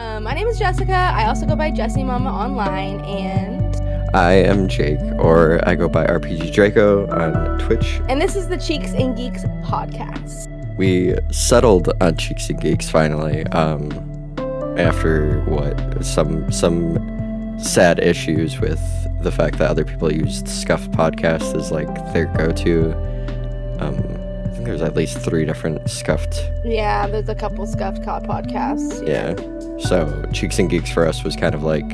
[0.00, 0.94] Um, my name is Jessica.
[0.94, 3.76] I also go by Jessie Mama online, and
[4.16, 8.00] I am Jake, or I go by RPG Draco on Twitch.
[8.08, 10.48] and this is the Cheeks and Geeks podcast.
[10.78, 13.46] We settled on Cheeks and Geeks finally.
[13.48, 13.90] Um,
[14.78, 18.80] after what some some sad issues with
[19.22, 22.92] the fact that other people used Scuffed podcast as like their go-to.
[23.80, 24.19] Um,
[24.70, 26.48] there's at least three different Scuffed.
[26.64, 29.06] Yeah, there's a couple scuffed cod podcasts.
[29.06, 29.34] Yeah.
[29.80, 31.84] So Cheeks and Geeks for us was kind of like.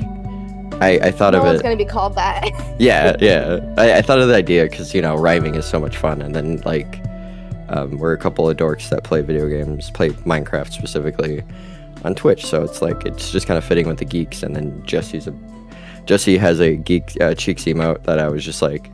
[0.83, 1.63] I, I thought no of it.
[1.63, 2.51] gonna be called that.
[2.79, 3.61] yeah, yeah.
[3.79, 6.35] I, I thought of the idea because you know rhyming is so much fun, and
[6.35, 7.01] then like
[7.71, 11.43] um, we're a couple of dorks that play video games, play Minecraft specifically
[12.05, 12.45] on Twitch.
[12.45, 14.43] So it's like it's just kind of fitting with the geeks.
[14.43, 15.35] And then Jessi's a
[16.05, 18.91] Jesse has a geek uh, cheeks emote that I was just like,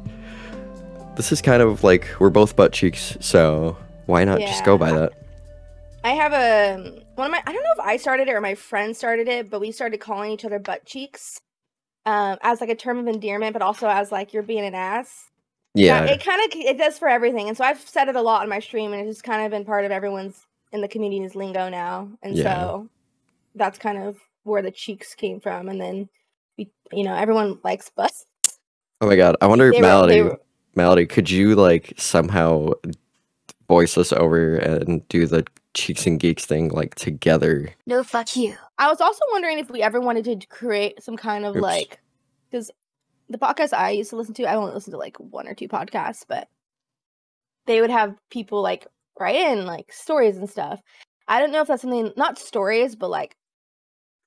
[1.16, 3.76] this is kind of like we're both butt cheeks, so
[4.06, 5.12] why not just go by that?
[6.04, 7.42] I have a one of my.
[7.46, 9.98] I don't know if I started it or my friend started it, but we started
[10.00, 11.40] calling each other butt cheeks,
[12.06, 15.28] um, as like a term of endearment, but also as like you're being an ass.
[15.74, 18.42] Yeah, it kind of it does for everything, and so I've said it a lot
[18.42, 21.34] on my stream, and it's just kind of been part of everyone's in the community's
[21.34, 22.44] lingo now, and Yeah.
[22.44, 22.88] so
[23.54, 26.08] that's kind of where the cheeks came from, and then
[26.58, 28.26] we, you know, everyone likes butts.
[29.00, 30.40] Oh my god, I wonder, if Malady, were-
[30.74, 32.70] Malady, could you like somehow
[33.68, 37.68] voice us over and do the cheeks and geeks thing like together?
[37.86, 38.54] No, fuck you.
[38.78, 41.62] I was also wondering if we ever wanted to create some kind of Oops.
[41.62, 42.00] like,
[42.50, 42.70] because
[43.28, 45.68] the podcast I used to listen to, I only listened to like one or two
[45.68, 46.48] podcasts, but
[47.66, 48.86] they would have people like
[49.18, 50.82] write in like stories and stuff.
[51.28, 53.36] I don't know if that's something, not stories, but like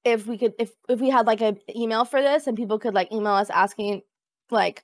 [0.03, 2.93] if we could, if if we had like an email for this and people could
[2.93, 4.02] like email us asking
[4.49, 4.83] like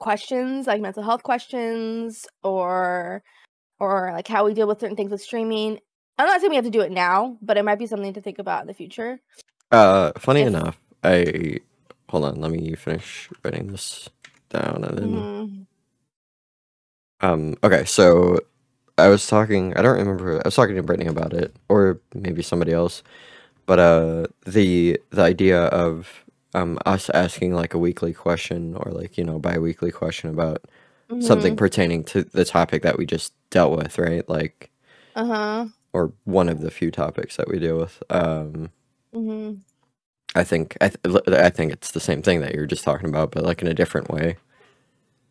[0.00, 3.22] questions, like mental health questions or
[3.78, 5.78] or like how we deal with certain things with streaming.
[6.18, 8.20] I'm not saying we have to do it now, but it might be something to
[8.20, 9.20] think about in the future.
[9.70, 11.58] Uh, funny If- enough, I
[12.08, 12.40] hold on.
[12.40, 14.08] Let me finish writing this
[14.50, 15.66] down, and then Mhm.
[17.20, 17.56] um.
[17.64, 18.40] Okay, so
[18.98, 19.76] I was talking.
[19.76, 20.38] I don't remember.
[20.38, 23.02] I was talking to Brittany about it, or maybe somebody else.
[23.66, 26.24] But uh, the the idea of
[26.54, 30.64] um us asking like a weekly question or like you know bi-weekly question about
[31.20, 31.58] something Mhm.
[31.58, 34.28] pertaining to the topic that we just dealt with, right?
[34.28, 34.70] Like,
[35.16, 35.66] Uh-huh.
[35.92, 38.02] or one of the few topics that we deal with.
[38.10, 38.70] Um,
[39.12, 39.54] hmm
[40.36, 43.32] I think I, th- I think it's the same thing that you're just talking about,
[43.32, 44.36] but like in a different way.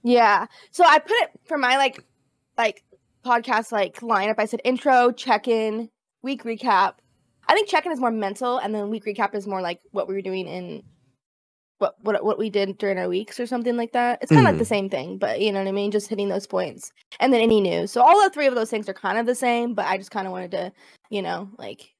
[0.03, 0.47] Yeah.
[0.71, 2.03] So I put it for my like
[2.57, 2.83] like
[3.25, 4.35] podcast like lineup.
[4.37, 5.89] I said intro, check-in,
[6.21, 6.95] week recap.
[7.47, 10.13] I think check-in is more mental, and then week recap is more like what we
[10.13, 10.83] were doing in
[11.79, 14.19] what what what we did during our weeks or something like that.
[14.21, 15.91] It's kind of like the same thing, but you know what I mean.
[15.91, 17.91] Just hitting those points, and then any news.
[17.91, 20.11] So all the three of those things are kind of the same, but I just
[20.11, 20.71] kind of wanted to,
[21.09, 21.93] you know, like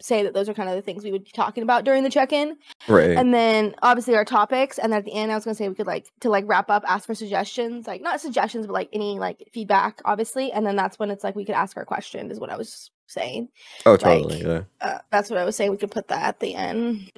[0.00, 2.10] say that those are kind of the things we would be talking about during the
[2.10, 2.56] check-in.
[2.86, 3.10] Right.
[3.10, 5.74] and then obviously our topics and then at the end i was gonna say we
[5.74, 9.18] could like to like wrap up ask for suggestions like not suggestions but like any
[9.18, 12.38] like feedback obviously and then that's when it's like we could ask our question is
[12.38, 13.48] what i was saying
[13.86, 14.42] oh, totally.
[14.42, 14.62] like- yeah.
[14.88, 17.10] uh, that's what i was saying we could put that at the end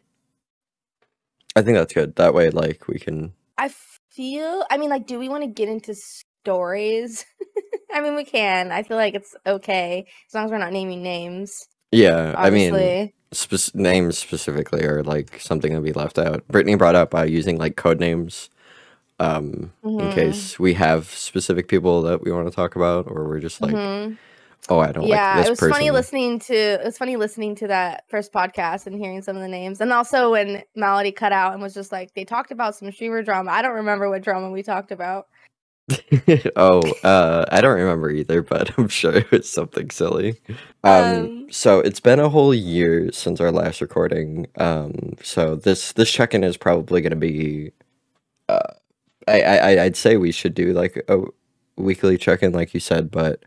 [1.56, 2.16] I think that's good.
[2.16, 3.32] That way, like we can.
[3.58, 3.70] i
[4.10, 7.24] feel i mean like do we want to get into stories
[7.94, 11.00] i mean we can i feel like it's okay as long as we're not naming
[11.02, 16.46] names Yeah, I mean, obviously spec- names specifically are like something that we left out.
[16.48, 18.50] Brittany brought up uh, using like code names,
[19.20, 20.12] um, in Mhm.
[20.12, 23.74] case we have specific people that we want to talk about, or we're just like,
[23.76, 24.18] Mhm.
[24.68, 25.72] Oh, I don't yeah like this it was person.
[25.72, 29.42] funny listening to it was funny listening to that first podcast and hearing some of
[29.42, 32.74] the names and also when Malady cut out and was just like they talked about
[32.76, 35.26] some streamer drama i don't remember what drama we talked about
[36.56, 40.40] oh, uh, I don't remember either, but I'm sure it was something silly.
[40.84, 44.46] Um, Um, so it's been a whole year since our last recording.
[44.56, 47.72] Um, so this this check-in is probably going to be.
[48.48, 48.74] Uh,
[49.26, 51.22] I, I I- I'd say we should do like a
[51.76, 53.42] weekly check-in, like you said, but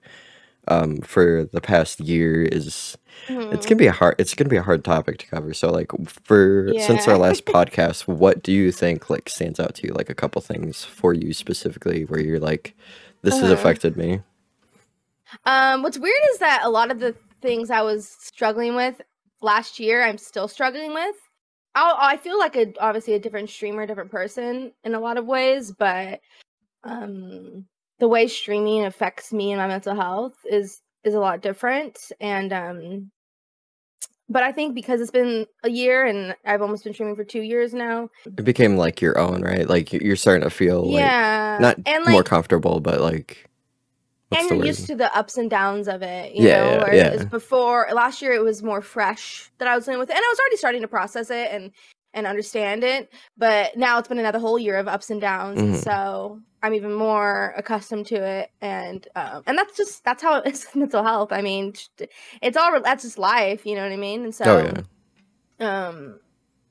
[0.67, 2.97] um, for the past year is
[3.51, 3.67] it's mhm.
[3.67, 5.53] gonna be a hard it's gonna be a hard topic to cover.
[5.53, 5.91] So like
[6.23, 9.93] for since our last podcast, what do you think like stands out to you?
[9.93, 12.75] Like a couple things for you specifically, where you're like,
[13.23, 13.53] this has Uh-huh.
[13.53, 14.21] affected me.
[15.45, 19.01] um what's weird is that a lot of the things i was struggling with
[19.41, 21.15] last year i'm still struggling with
[21.75, 25.25] i i feel like a obviously a different streamer different person in a lot of
[25.25, 26.19] ways but
[26.83, 27.65] um
[28.03, 32.51] the way streaming affects me and my mental health is is a lot different and
[32.51, 33.09] um
[34.27, 37.39] but i think because it's been a year and i've almost been streaming for two
[37.41, 39.69] years now It became like your own, right?
[39.69, 43.49] Like you- you're starting to feel like yeah not and more like comfortable, but like
[44.35, 46.71] and you're used to the ups and downs of it, you Yeah, know.
[46.71, 47.23] yeah, whereas yeah.
[47.29, 50.27] before last year, it was more fresh that I was dealing with, it, and I
[50.27, 51.71] was already starting to process it and
[52.13, 53.11] and understand it.
[53.37, 55.83] But now it's been another whole year of ups and downs, and Mhm.
[55.83, 58.49] so I'm even more accustomed to it.
[58.61, 61.31] And um, and that's just that's how it is mental health.
[61.31, 61.73] I mean,
[62.41, 64.23] it's all that's just life, you know what I mean?
[64.23, 64.83] And so, oh
[65.59, 66.19] yeah, um,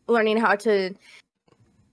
[0.08, 0.94] learning how to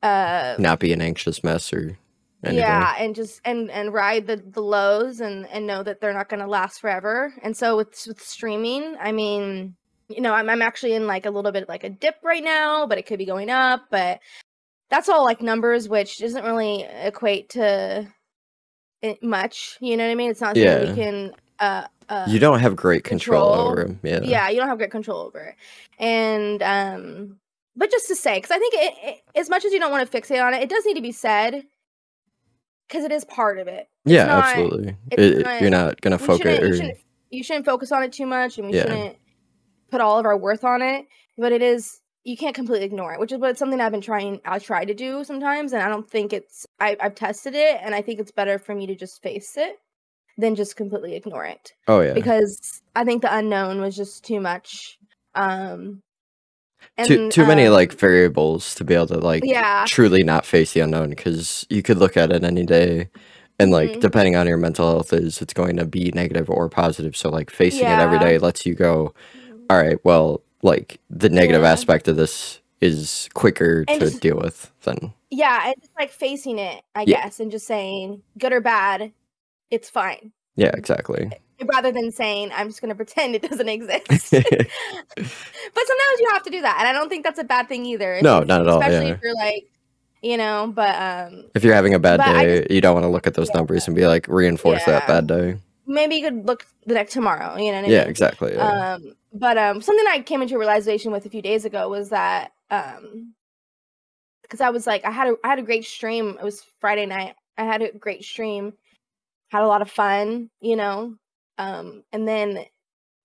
[0.01, 1.97] uh not be an anxious mess or
[2.43, 2.57] anything.
[2.65, 6.29] yeah and just and and ride the the lows and and know that they're not
[6.29, 9.75] going to last forever and so with with streaming i mean
[10.09, 12.85] you know I'm, I'm actually in like a little bit like a dip right now
[12.88, 14.19] but it could be going up but
[14.89, 18.07] that's all like numbers which doesn't really equate to
[19.01, 20.89] it much you know what i mean it's not something Yeah.
[20.89, 23.67] we can uh uh you don't have great control, control.
[23.71, 24.00] over him.
[24.03, 24.19] Yeah.
[24.23, 25.56] yeah you don't have great control over it
[26.00, 27.38] and um
[27.75, 30.09] but just to say because i think it, it, as much as you don't want
[30.09, 31.63] to fixate on it it does need to be said
[32.88, 34.95] because it is part of it It's yeah, not- absolutely.
[35.11, 36.97] It- not- you're not gonna focus you shouldn't
[37.29, 38.81] you shouldn't focus on it too much and we Yeah.
[38.83, 39.17] shouldn't
[39.91, 41.06] put all of our worth on it
[41.38, 44.39] but it is you can't completely ignore it which is what something i've been trying
[44.45, 47.95] i try to do sometimes and i don't think it's I, i've tested it and
[47.95, 49.77] i think it's better for me to just face it
[50.38, 54.39] than just completely ignore it oh yeah, because I think the unknown was just too
[54.39, 54.97] much.
[55.36, 56.01] Um,
[56.97, 60.74] too too many um, like variables to be able to like yeah, truly not face
[60.74, 63.09] the unknown because you could look at it any day
[63.59, 64.00] and like Mhm.
[64.01, 67.50] depending on your mental health is it's going to be negative or positive so like
[67.50, 69.13] facing it every day lets you go
[69.69, 71.71] all right well like the negative Yeah.
[71.71, 76.10] aspect of this is quicker And to just- deal with than yeah, and just like
[76.10, 77.21] facing it, I Yeah.
[77.24, 79.12] guess, and just saying good or bad,
[79.69, 81.31] it's fine, yeah exactly
[81.66, 84.07] rather than saying I'm just gonna pretend it doesn't exist.
[84.31, 87.86] but sometimes you have to do that, and I don't think that's a bad thing
[87.86, 88.19] either.
[88.21, 89.13] No, not at all, Especially yeah.
[89.13, 89.69] if you're like,
[90.21, 93.27] you know, but um, if you're having a bad day you don't want to look
[93.27, 93.57] at those Yeah.
[93.57, 97.56] numbers and be like reinforce that bad day maybe you could look the next tomorrow.
[97.57, 98.10] You know what I yeah mean?
[98.10, 98.94] exactly yeah.
[98.95, 102.51] Um, but um, something I came into realization with a few days ago was that
[102.69, 103.33] um,
[104.41, 106.37] because I was like, I had a I had a great stream.
[106.39, 107.35] It was Friday night.
[107.57, 108.73] I had a great stream,
[109.49, 111.15] had a lot of fun, you know.
[111.57, 112.65] Um, and then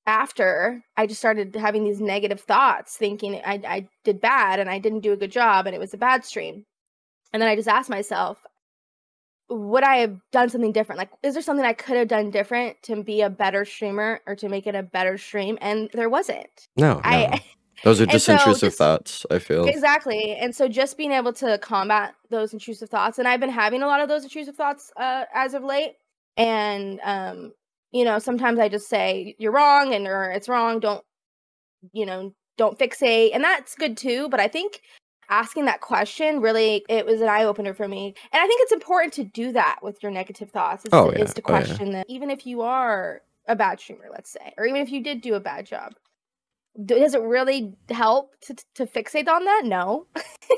[0.07, 4.79] after, I just started having these negative thoughts, thinking I I did bad and I
[4.79, 6.67] didn't do a good job and it was a bad stream.
[7.33, 8.43] And then I just asked myself,
[9.55, 10.99] would I have done something different?
[10.99, 14.35] Like, is there something I could have done different to be a better streamer or
[14.37, 15.59] to make it a better stream?
[15.61, 16.69] And there wasn't.
[16.77, 17.01] no, no.
[17.05, 17.41] I
[17.85, 20.37] those are just so intrusive just- thoughts i feel exactly.
[20.37, 23.87] And so just being able to combat those intrusive thoughts, and I've been having a
[23.87, 25.95] lot of those intrusive thoughts uh, as of late.
[26.37, 27.53] And um,
[27.93, 30.81] you know, sometimes I just say you're wrong and or it's wrong.
[30.81, 31.05] Don't
[31.93, 32.35] you know?
[32.57, 34.29] Don't fixate, and that's good too.
[34.29, 34.81] But I think
[35.29, 38.73] asking that question really it was an eye opener for me, and I think it's
[38.73, 40.85] important to do that with your negative thoughts.
[40.85, 41.25] Is, Oh, to, yeah.
[41.25, 41.59] is to Oh, yeah.
[41.65, 45.03] question them, even if you are a bad streamer, let's say, or even if you
[45.03, 45.93] did do a bad job.
[46.85, 49.63] Does it really help to, to fixate on that?
[49.65, 50.07] No.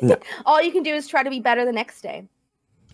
[0.01, 0.17] No.
[0.47, 2.27] all you can do is try to be better the next day,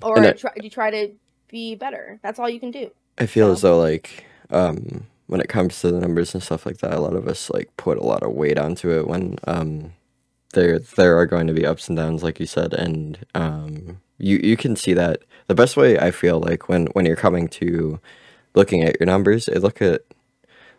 [0.02, 1.12] or I- try, you try to
[1.48, 2.18] be better.
[2.22, 2.90] That's all you can do.
[3.18, 6.78] I feel as though like um when it comes to the numbers and stuff like
[6.78, 9.92] that, a lot of us like put a lot of weight onto it when um
[10.52, 14.38] there there are going to be ups and downs like you said and um you
[14.42, 18.00] you can see that the best way I feel like when when you're coming to
[18.54, 20.02] looking at your numbers, look at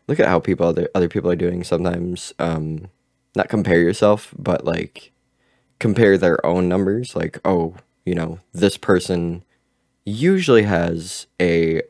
[0.07, 2.87] look at how people other other people are doing sometimes um
[3.35, 5.11] not compare yourself but like
[5.79, 9.43] compare their own numbers like oh you know this person
[10.05, 11.81] usually has a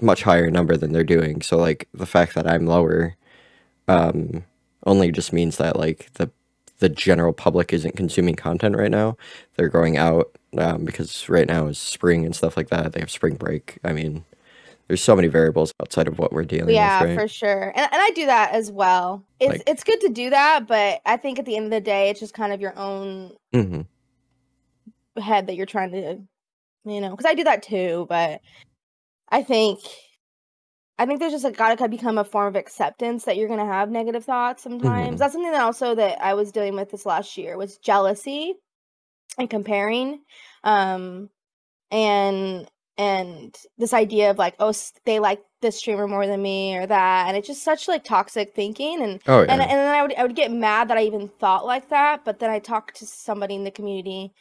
[0.00, 1.42] much higher number than they're doing.
[1.42, 3.16] So like the fact that I'm lower
[3.88, 4.44] um
[4.84, 6.30] only just means that like the
[6.78, 9.16] the general public isn't consuming content right now.
[9.56, 12.92] They're going out um, because right now is spring and stuff like that.
[12.92, 13.78] They have spring break.
[13.84, 14.24] I mean,
[14.88, 17.20] there's so many variables outside of what we're dealing yeah, with, right?
[17.20, 17.72] for sure.
[17.74, 19.24] And, and I do that as well.
[19.40, 21.80] It's Like- it's good to do that, but I think at the end of the
[21.80, 23.82] day, it's just kind of your own hmm
[25.18, 26.20] head that you're trying to,
[26.84, 28.06] you know, because I do that too.
[28.08, 28.42] But
[29.30, 29.80] I think,
[30.98, 33.90] I think there's just like gotta become a form of acceptance that you're gonna have
[33.90, 35.16] negative thoughts sometimes.
[35.16, 35.18] Mhm.
[35.18, 38.54] That's something that also that I was dealing with this last year was jealousy
[39.38, 40.20] and comparing,
[40.64, 41.28] um,
[41.90, 42.66] and
[42.98, 44.72] and this idea of like, oh,
[45.04, 48.54] they like this streamer more than me or that, and it's just such like toxic
[48.54, 49.52] thinking and Oh yeah.
[49.52, 52.24] and and then I would I would get mad that I even thought like that.
[52.24, 54.32] But then I talked to somebody in the community.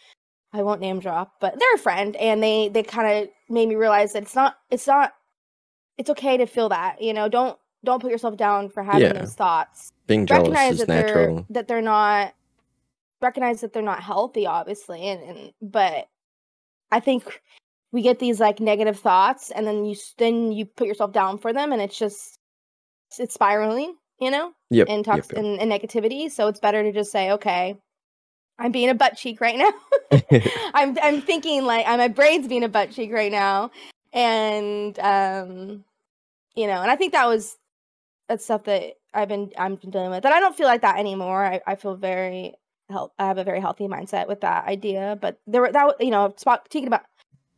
[0.54, 3.76] I won't name drop, but they're a friend, and they they kind of made me
[3.76, 5.12] realize that it's not it's not
[5.98, 7.02] it's okay to feel that.
[7.02, 9.14] You know, don't don't put yourself down for having Yeah.
[9.14, 9.92] those thoughts.
[10.08, 11.36] Being jealous recognize is that natural.
[11.36, 12.34] they're that they're not
[13.22, 16.08] recognize that they're not healthy, obviously, and, and but
[16.92, 17.42] I think
[17.92, 21.54] we get these like negative thoughts and then you then you put yourself down for
[21.54, 22.38] them and it's just
[23.18, 24.88] it's spiraling you know Yep.
[24.90, 25.32] and yep, yep.
[25.38, 27.78] and, and negativity so it's better to just say okay
[28.60, 29.72] i'm being a butt cheek right now
[30.74, 33.72] i'm i'm thinking like my brain's being a butt cheek right now
[34.16, 35.86] and um
[36.56, 37.58] you know and i think that was
[38.30, 41.00] that's stuff that i've been i'm been dealing with and i don't feel like that
[41.00, 42.56] anymore i, I feel very
[42.90, 46.12] health i have a very healthy mindset with that idea but there were that you
[46.12, 47.04] know talking about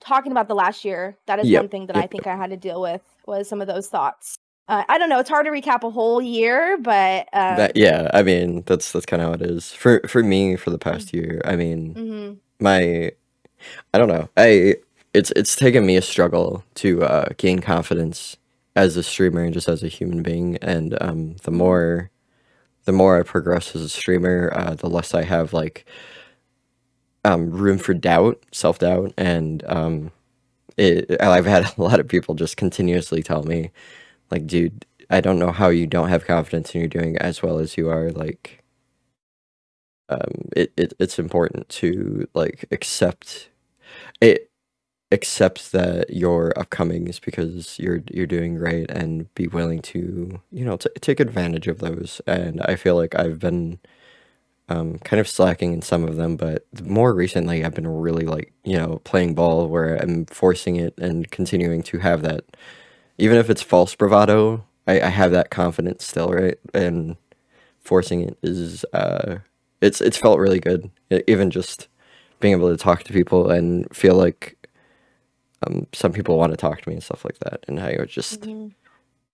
[0.01, 2.51] talking about the last year that is Yep, one thing that i think i had
[2.51, 4.35] to deal with was some of those thoughts
[4.69, 8.09] uh, i don't know it's hard to recap a whole year but um that yeah,
[8.13, 11.13] I mean that's that's kind of how it is for for me for the past
[11.13, 11.41] year.
[11.45, 13.11] I mean, mhm, my
[13.93, 14.29] I don't know.
[14.37, 14.75] I
[15.13, 18.37] it's it's taken me a struggle to uh, gain confidence
[18.75, 20.57] as a streamer and just as a human being.
[20.61, 22.11] And um, the more
[22.85, 25.85] the more I progress as a streamer, uh, the less I have like
[27.25, 30.11] um, room for doubt, self doubt, and um,
[30.77, 31.21] it.
[31.21, 33.71] I've had a lot of people just continuously tell me,
[34.31, 37.59] like, dude, I don't know how you don't have confidence and you're doing as well
[37.59, 38.11] as you are.
[38.11, 38.63] Like,
[40.09, 43.49] um, it, it it's important to like accept
[44.21, 44.49] it
[45.11, 50.77] accept that your upcomings because you're you're doing great and be willing to you know
[50.77, 52.21] t- take advantage of those.
[52.27, 53.79] And i feel like i've been
[54.69, 58.53] um kind of slacking in some of them but more recently i've been really like
[58.65, 62.43] you know playing ball where i'm forcing it and continuing to have that.
[63.17, 66.59] Even if it's false bravado i, I have that confidence still right?
[66.73, 67.17] And
[67.79, 69.37] forcing it is uh
[69.81, 70.91] it's it's felt really good
[71.27, 71.87] even just
[72.39, 74.56] being able to talk to people and feel like
[75.65, 78.09] um, some people want to talk to me and stuff like that, and how it
[78.09, 78.73] just mhm.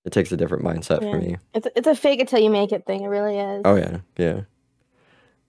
[0.06, 1.38] it takes a different mindset for me.
[1.54, 4.42] it's it's a fake until you make it thing it really is Oh yeah, yeah.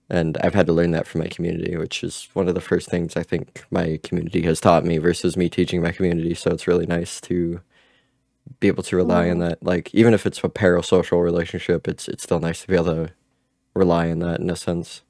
[0.09, 2.89] And I've had to learn that from my community, which is one of the first
[2.89, 6.35] things I think my community has taught me versus me teaching my community.
[6.35, 7.59] So it's really nice to
[8.59, 9.49] be able to rely on Mhm.
[9.49, 9.63] that.
[9.63, 13.13] Like even if it's a parasocial relationship, it's it's still nice to be able to
[13.73, 15.01] rely on that in a sense.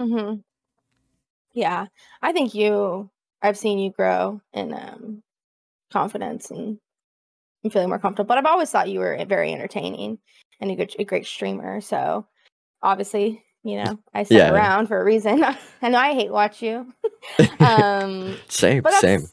[0.00, 0.36] hmm
[1.52, 1.86] Yeah,
[2.22, 3.10] I think you.
[3.42, 5.22] I've seen you grow in um,
[5.92, 6.78] confidence and
[7.64, 8.28] I'm feeling more comfortable.
[8.28, 10.18] But I've always thought you were very entertaining
[10.60, 11.80] and a good, a great streamer.
[11.80, 12.26] So
[12.82, 14.52] obviously, you know, I stuck Yeah.
[14.52, 15.44] around for a reason.
[15.82, 16.92] I know I hate watch you.
[17.60, 19.28] um, same, but same.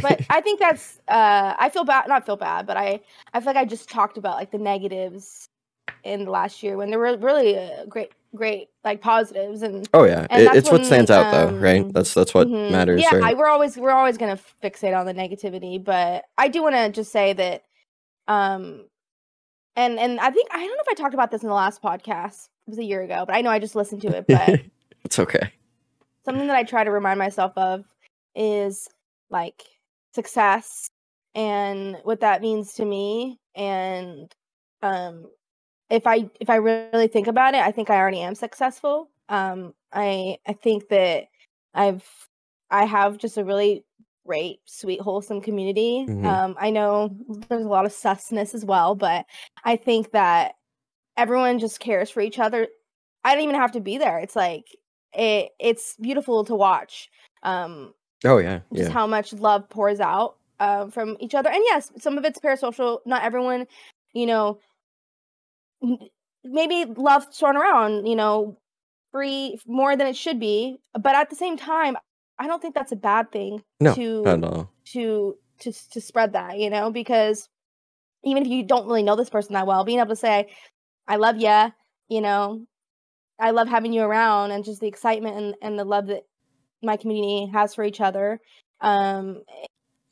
[0.00, 0.98] but I think that's.
[1.08, 2.08] Uh, I feel bad.
[2.08, 3.00] Not feel bad, but I.
[3.32, 5.48] I feel like I just talked about like the negatives
[6.04, 10.04] in the last year when there were really uh, great, great like positives and Oh
[10.04, 11.80] yeah, and it, it's what stands out though, right?
[11.82, 12.70] um, That's that's what Mhm.
[12.70, 13.24] matters, Yeah, right?
[13.24, 16.90] I, we're always we're always gonna fixate on the negativity, but I do want to
[16.90, 17.62] just say that,
[18.28, 18.86] um,
[19.76, 21.82] and and I think I don't know if I talked about this in the last
[21.82, 22.48] podcast.
[22.66, 24.26] It was a year ago, but I know I just listened to it.
[24.28, 24.60] But
[25.04, 25.52] it's okay.
[26.24, 27.84] something that I try to remind myself of
[28.34, 28.88] is
[29.30, 29.62] like
[30.14, 30.88] success
[31.34, 34.32] and what that means to me, and
[34.82, 35.26] um,
[35.94, 39.10] if I if I really think about it, I think I already am successful.
[39.28, 41.28] Um, I I think that
[41.74, 42.04] I've
[42.70, 43.84] I have just a really
[44.26, 46.04] great, sweet, wholesome community.
[46.08, 46.24] Mhm.
[46.24, 47.10] Um, I know
[47.48, 49.26] there's a lot of susness as well, but
[49.64, 50.54] I think that
[51.16, 52.66] everyone just cares for each other.
[53.24, 54.18] I don't even have to be there.
[54.18, 54.66] It's like
[55.12, 57.08] it it's beautiful to watch.
[57.42, 58.94] Um, Oh yeah, just yeah.
[58.94, 61.50] how much love pours out uh, from each other.
[61.50, 63.00] And yes, some of it's parasocial.
[63.06, 63.66] Not everyone,
[64.14, 64.58] you know,
[66.44, 68.58] maybe love thrown around, you know,
[69.12, 70.78] free more than it should be.
[70.98, 71.96] But at the same time,
[72.38, 74.70] I don't think that's a bad thing No, to not at all.
[74.92, 77.48] to to to spread that, you know, because
[78.24, 80.48] even if you don't really know this person that well, being able to say,
[81.06, 81.72] "I love you,"
[82.08, 82.66] you know,
[83.38, 86.24] I love having you around, and just the excitement and, and the love that
[86.82, 88.40] my community has for each other.
[88.80, 89.42] Um,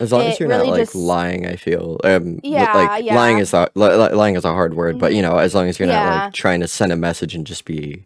[0.02, 1.98] As long as you're really not like just- lying, I feel.
[2.04, 3.14] Um, Yeah, like yeah.
[3.14, 5.30] lying is a li- lying is a hard word, but you Mhm.
[5.30, 8.04] know, as long as you're not like trying to send a message and just be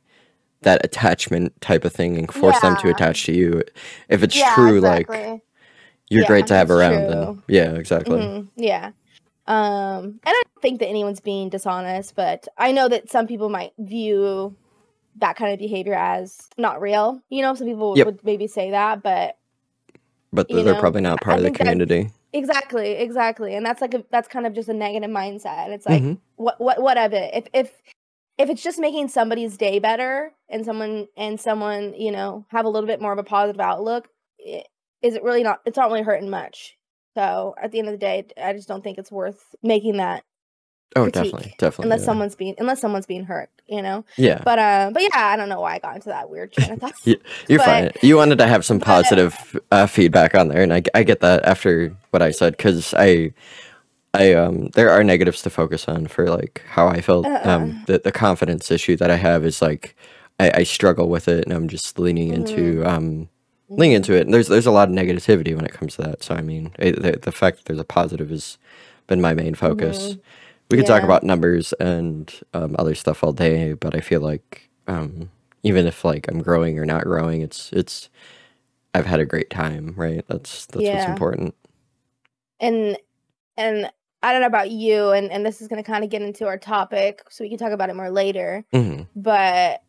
[0.62, 3.62] that attachment type of thing and force them to attach to you.
[4.08, 5.16] If it's yeah, true, exactly.
[5.16, 5.42] like
[6.08, 8.18] you're Yeah, great to have around, then yeah, exactly.
[8.18, 8.90] Mhm, yeah.
[9.46, 13.48] Um, and I don't think that anyone's being dishonest, but I know that some people
[13.48, 14.54] might view
[15.18, 17.20] that kind of behavior as not real.
[17.30, 18.06] You know, some people Yep.
[18.06, 19.36] would maybe say that, but
[20.32, 22.10] But they're know, probably not I part of the community.
[22.32, 25.68] exactly, exactly, and that's like a that's kind of just a negative mindset.
[25.70, 26.18] It's like, Mhm.
[26.36, 27.34] what what what of it?
[27.34, 27.82] If if
[28.38, 32.68] if it's just making somebody's day better and someone and someone you know have a
[32.68, 34.08] little bit more of a positive outlook,
[34.46, 34.64] i-
[35.02, 35.60] is it really not?
[35.64, 36.76] It's not really hurting much.
[37.16, 40.22] So at the end of the day, I just don't think it's worth making that
[40.94, 41.84] Oh, definitely, definitely.
[41.86, 42.06] unless yeah.
[42.06, 44.04] someone's being unless someone's being hurt, you know.
[44.16, 46.70] yeah, But uh, but yeah, I don't know why I got into that weird train
[46.72, 46.94] of thought.
[47.04, 47.18] You're
[47.58, 47.90] but- fine.
[48.02, 51.44] You wanted to have some positive uh, feedback on there, and I, I get that
[51.44, 53.32] after what I said because I,
[54.14, 57.26] I um, there are negatives to focus on for like how I felt.
[57.26, 57.42] Uh-uh.
[57.50, 59.94] Um, the the confidence issue that I have is like
[60.40, 62.86] I, I struggle with it, and I'm just leaning into Mm-hmm.
[62.86, 63.28] um,
[63.68, 64.22] leaning into it.
[64.22, 66.22] And there's there's a lot of negativity when it comes to that.
[66.22, 68.56] So I mean, it, the the fact that there's a positive has
[69.08, 70.16] been my main focus.
[70.70, 71.04] We could talk Mm-hmm.
[71.04, 75.30] About numbers and um, other stuff all day, but I feel like um,
[75.62, 78.08] even if like I'm growing or not growing, it's it's
[78.94, 80.24] I've had a great time, right?
[80.28, 81.54] That's that's what's important.
[82.60, 82.96] and
[83.56, 83.90] and
[84.22, 86.58] I don't know about you, and and this is gonna kind of get into our
[86.58, 88.64] topic, so we can talk about it more later.
[88.72, 89.82] hmm But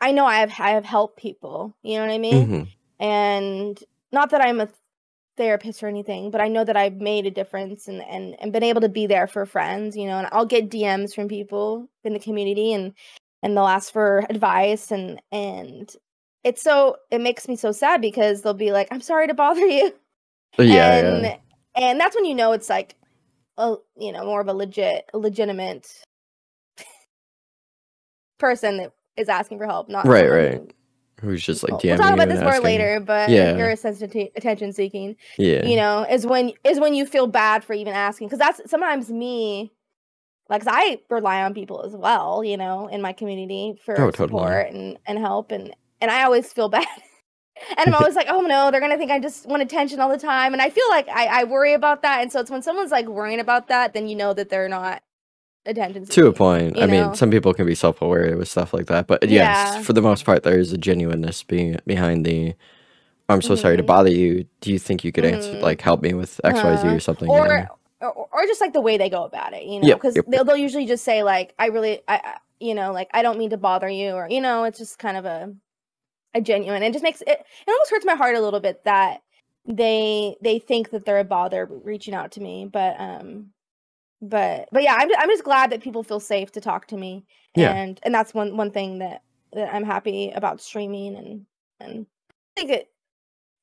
[0.00, 1.76] I know I have I have helped people.
[1.82, 2.48] You know what I mean?
[2.48, 2.62] hmm
[3.00, 3.82] and
[4.12, 4.68] not that I'm a
[5.40, 8.62] therapist or anything, but I know that I've made a difference and, and and been
[8.62, 12.12] able to be there for friends, you know, and I'll get DMs from people in
[12.12, 12.92] the community and
[13.42, 15.90] and they'll ask for advice and and
[16.44, 19.66] it's so it makes me so sad because they'll be like, I'm sorry to bother
[19.66, 19.94] you.
[20.58, 21.36] Yeah, and yeah.
[21.76, 22.96] and that's when you know it's like
[23.56, 25.88] a you know, more of a legit legitimate
[28.38, 30.74] person that is asking for help, not Right, right.
[31.20, 33.56] Who- Who's just like we'll talk about this more asking- later, but Yeah.
[33.56, 35.16] you're a sensitive attention seeking.
[35.38, 38.70] Yeah, You know, is when is when you feel bad for even asking because that's
[38.70, 39.72] sometimes me.
[40.48, 44.28] Like I rely on people as well, you know, in my community for Oh, totally.
[44.28, 46.86] support and and help, and and I always feel bad.
[47.78, 50.18] and I'm always like, oh no, they're gonna think I just want attention all the
[50.18, 52.90] time, and I feel like I I worry about that, and so it's when someone's
[52.90, 55.02] like worrying about that, then you know that they're not
[55.66, 56.76] attention to a point.
[56.78, 57.06] I know?
[57.08, 59.82] mean, some people can be self-aware with stuff like that, but yes, Yeah.
[59.82, 62.54] for the most part, there is a genuineness being behind the.
[63.28, 63.86] I'm so sorry to Mhm.
[63.86, 64.46] bother you.
[64.60, 65.60] Do you think you could answer, Mhm.
[65.62, 66.96] like, help me with X, Y, Z, Uh-huh.
[66.96, 67.28] or something?
[67.30, 67.40] you know?
[67.42, 67.68] or,
[68.00, 70.24] or or just like the way they go about it, you know, Yep, because yep,
[70.26, 73.38] they'll they'll usually just say like, I really, I, I- you know, like I don't
[73.38, 75.54] mean to bother you, or you know, it's just kind of a
[76.34, 76.82] a genuine.
[76.82, 77.28] It just makes it.
[77.28, 79.22] It almost hurts my heart a little bit that
[79.66, 83.50] they they think that they're a bother reaching out to me, but um,
[84.22, 87.24] but but yeah, I'm I'm just glad that people feel safe to talk to me,
[87.56, 87.72] Yeah.
[87.72, 89.22] and and that's one one thing that
[89.52, 91.46] that I'm happy about streaming and
[91.80, 92.88] and I think it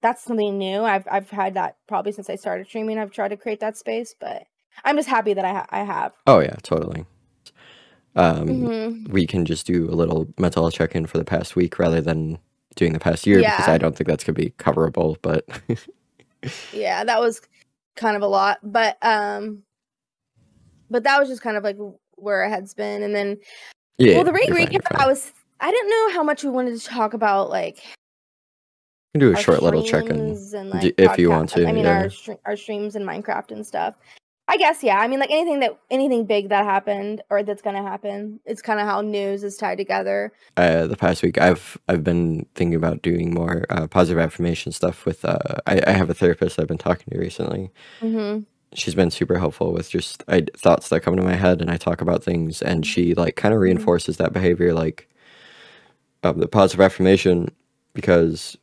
[0.02, 0.82] that's something new.
[0.84, 2.98] I've I've had that probably since I started streaming.
[3.00, 4.44] I've tried to create that space, but
[4.84, 6.14] I'm just happy that I ha- I have.
[6.28, 7.06] Oh yeah, totally.
[8.16, 9.10] Um, Mhm.
[9.10, 12.40] we can just do a little mental health check-in for the past week rather than
[12.76, 15.18] doing the past year because I don't think that's gonna be coverable.
[15.22, 15.46] But
[16.74, 17.42] Yeah, that was
[17.96, 19.64] kind of a lot, but um,
[20.90, 21.78] but that was just kind of like
[22.16, 23.38] where our head's been, and then
[23.98, 24.86] yeah, well, the rate recap.
[24.92, 27.78] I was I didn't know how much we wanted to talk about like
[29.14, 31.86] We can do a short little and d- like if you want to, I mean,
[31.86, 32.10] yeah.
[32.28, 33.96] our our streams and Minecraft and stuff.
[34.50, 35.00] I guess yeah.
[35.00, 38.40] I mean, like anything that anything big that happened or that's gonna happen.
[38.46, 40.32] It's kind of how news is tied together.
[40.56, 45.06] Uh, the past week, I've I've been thinking about doing more uh, positive affirmation stuff
[45.06, 45.26] with.
[45.26, 47.72] Uh, I, I have a therapist I've been talking to recently.
[48.00, 48.40] hmm
[48.74, 51.78] She's been super helpful with just I, thoughts that come to my head, and I
[51.78, 53.64] talk about things, and she like kind of Mhm.
[53.64, 55.08] reinforces that behavior, like
[56.24, 57.50] um, the positive affirmation,
[57.94, 58.58] because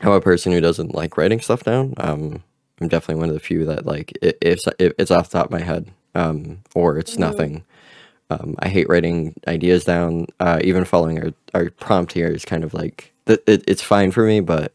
[0.00, 1.94] I'm a person who doesn't like writing stuff down.
[1.98, 2.42] Um,
[2.80, 5.52] I'm definitely one of the few that like if, if it's off the top of
[5.52, 7.20] my head, um, or it's Mhm.
[7.20, 7.64] nothing.
[8.30, 10.26] Um, I hate writing ideas down.
[10.40, 14.24] Uh, even following our, our prompt here is kind of like it, it's fine for
[14.24, 14.72] me, but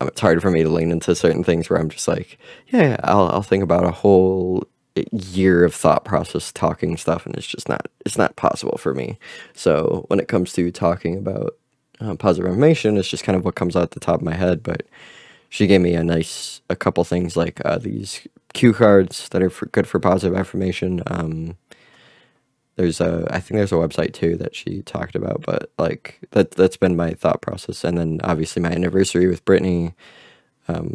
[0.00, 3.28] it's hard for me to lean into certain things where I'm just like, yeah, I'll
[3.28, 4.66] I'll think about a whole
[5.12, 9.18] year of thought process talking stuff, and it's just not it's not possible for me.
[9.54, 11.56] So when it comes to talking about
[12.00, 14.62] um, positive affirmation, it's just kind of what comes out the top of my head.
[14.62, 14.86] But
[15.48, 19.50] she gave me a nice a couple things like uh, these cue cards that are
[19.50, 21.02] for, good for positive affirmation.
[21.06, 21.56] Um,
[22.78, 26.52] there's a I think there's a website too that she talked about, but like that
[26.52, 29.92] that's been my thought process, and then obviously my anniversary with Brittany,
[30.68, 30.94] um,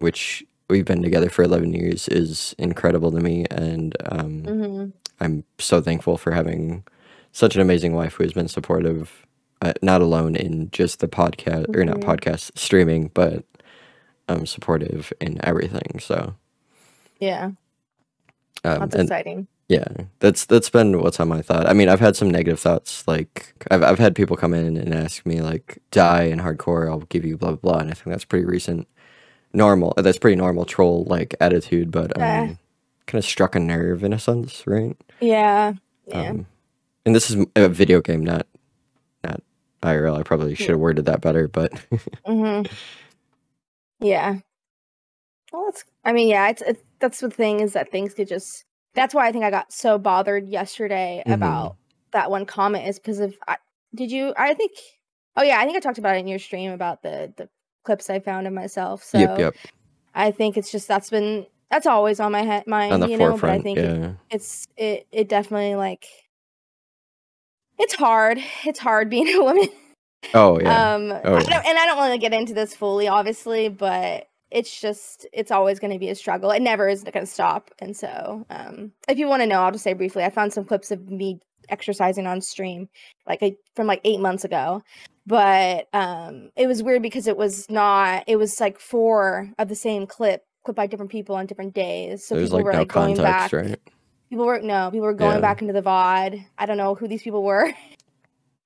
[0.00, 4.84] which we've been together for 11 years, is incredible to me, and um, hmm
[5.20, 6.82] I'm so thankful for having
[7.30, 9.24] such an amazing wife who has been supportive,
[9.62, 12.04] uh, not alone in just the podcast or not Mhm.
[12.04, 13.44] podcast streaming, but
[14.28, 16.00] um, supportive in everything.
[16.00, 16.34] So
[17.20, 17.52] Yeah,
[18.64, 19.46] um, that's exciting.
[19.68, 19.84] Yeah,
[20.20, 21.68] that's that's been what's on my thought.
[21.68, 23.06] I mean, I've had some negative thoughts.
[23.08, 27.00] Like I've I've had people come in and ask me like, "Die in hardcore, I'll
[27.00, 28.88] give you blah blah blah," and I think that's pretty recent,
[29.54, 29.94] normal.
[29.96, 32.58] That's pretty normal troll like attitude, but um,
[33.06, 34.96] kind of struck a nerve in a sense, right?
[35.20, 35.74] Yeah,
[36.06, 36.30] yeah.
[36.30, 36.46] Um,
[37.06, 38.46] and this is a video game, not
[39.24, 39.42] not
[39.82, 40.18] IRL.
[40.18, 41.72] I probably should have worded that better, but
[42.26, 42.62] hmm
[44.00, 44.38] Yeah.
[45.52, 45.84] Well, that's.
[46.04, 46.50] I mean, yeah.
[46.50, 49.50] It's, it's that's the thing is that things could just that's why I think I
[49.50, 51.34] got so bothered yesterday Mhm.
[51.34, 51.76] about
[52.12, 53.56] that one comment is because of I,
[53.94, 54.72] did you I think
[55.36, 57.48] oh yeah I think I talked about it in your stream about the the
[57.84, 59.54] clips I found of myself so yep, yep.
[60.14, 63.50] I think it's just that's been that's always on my head mind you know but
[63.50, 66.06] I think it, it's it it definitely like
[67.78, 69.68] it's hard it's hard being a woman
[70.32, 70.94] Oh yeah.
[70.94, 71.50] um Oh, I yeah.
[71.50, 75.50] don't, and I don't want to get into this fully obviously but it's just it's
[75.50, 78.92] always going to be a struggle it never is going to stop and so um
[79.08, 81.40] if you want to know I'll just say briefly I found some clips of me
[81.68, 82.88] exercising on stream
[83.26, 83.42] like
[83.74, 84.80] from like 8 months ago
[85.26, 89.74] but um it was weird because it was not it was like four of the
[89.74, 92.78] same clip clip by different people on different days so There's people like were no
[92.80, 93.80] like going back right?
[94.30, 95.40] people were no people were going Yeah.
[95.40, 97.72] back into the vod i don't know who these people were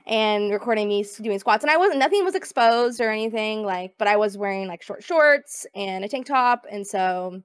[0.08, 4.08] and recording me doing squats and i wasn't nothing was exposed or anything like but
[4.08, 7.40] i was wearing like short shorts and a tank top and so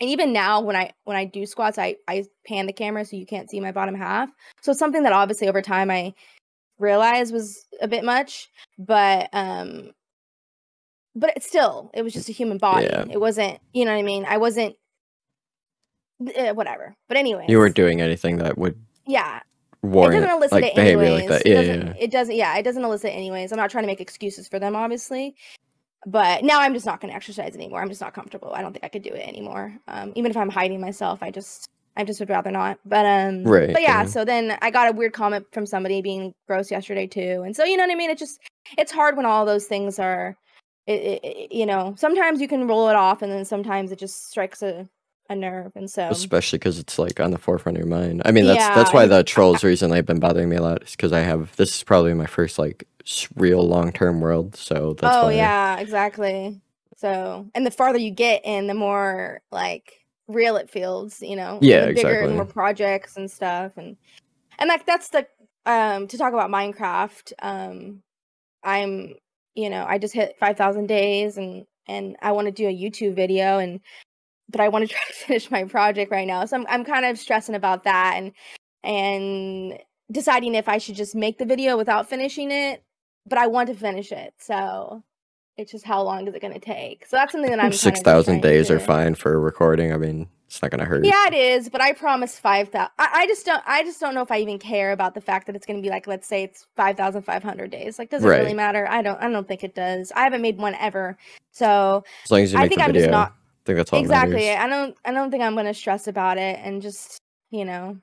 [0.00, 3.16] and even now when i when i do squats i i pan the camera so
[3.16, 4.28] you can't see my bottom half.
[4.60, 6.12] So it's something that obviously over time i
[6.78, 9.92] realized was a bit much but um
[11.14, 12.86] but it's still it was just a human body.
[12.86, 13.06] Yeah.
[13.10, 14.26] it wasn't you know what i mean?
[14.26, 14.76] I wasn't
[16.38, 16.94] uh, whatever.
[17.08, 19.40] But anyway You weren't doing anything that would yeah
[20.12, 21.30] it doesn't elicit like it behavior anyways.
[21.30, 21.46] like that.
[21.46, 21.94] It Yeah, doesn't, yeah.
[21.98, 22.34] It doesn't.
[22.36, 23.52] Yeah, it doesn't elicit anyways.
[23.52, 25.34] I'm not trying to make excuses for them, obviously.
[26.06, 27.80] But now I'm just not going to exercise anymore.
[27.80, 28.52] I'm just not comfortable.
[28.54, 29.72] I don't think I could do it anymore.
[29.86, 31.66] Um, even if I'm hiding myself, I just,
[31.96, 32.80] I just would rather not.
[32.84, 34.06] But um, Right, But yeah, yeah.
[34.06, 37.62] so then I got a weird comment from somebody being gross yesterday too, and so
[37.64, 38.10] you know what I mean.
[38.10, 38.40] It just,
[38.76, 40.36] it's hard when all those things are,
[40.88, 43.98] it, it, it- you know, sometimes you can roll it off, and then sometimes it
[44.00, 44.88] just strikes a,
[45.32, 48.22] a nerve, and so Especially because it's like on the forefront of your mind.
[48.24, 50.92] I mean, that's that's why the trolls reason they've been bothering me a lot is
[50.92, 52.86] because I have this is probably my first like
[53.36, 54.56] real long term world.
[54.56, 55.34] So that's oh why.
[55.34, 56.60] yeah, exactly.
[56.96, 61.58] So, and the farther you get in, the more like real it feels, you know.
[61.60, 63.96] Yeah, the bigger and more projects and stuff, and
[64.58, 65.26] and like that's the
[65.66, 67.32] um to talk about Minecraft.
[67.40, 68.02] Um,
[68.62, 69.14] I'm
[69.54, 72.72] you know I just hit five thousand days, and and I want to do a
[72.72, 73.80] YouTube video, and
[74.52, 77.04] but I want to try to finish my project right now, so I'm I'm kind
[77.04, 78.32] of stressing about that, and
[78.84, 79.78] and
[80.10, 82.84] deciding if I should just make the video without finishing it,
[83.26, 85.02] but I want to finish it, so
[85.56, 87.06] it's just how long is it going to take?
[87.06, 89.14] So that's something that I'm six thousand of Six just thousand trying days are fine
[89.14, 89.92] for recording.
[89.92, 91.04] I mean, it's not gonna hurt.
[91.04, 92.90] Yeah, it is, but I promise five thousand.
[92.98, 93.62] I, I just don't.
[93.66, 95.82] I just don't know if I even care about the fact that it's going to
[95.82, 97.98] be like, let's say it's five thousand five hundred days.
[97.98, 98.86] Like, does it really matter?
[98.86, 99.18] I don't.
[99.18, 100.12] I don't think it does.
[100.14, 101.16] I haven't made one ever,
[101.52, 103.76] so As long as you I make think the I'm video, just not I think
[103.76, 104.46] that's all that exactly.
[104.46, 104.64] matters.
[104.64, 104.96] I don't.
[105.04, 107.18] I don't think I'm going to stress about it and just
[107.50, 107.98] you know,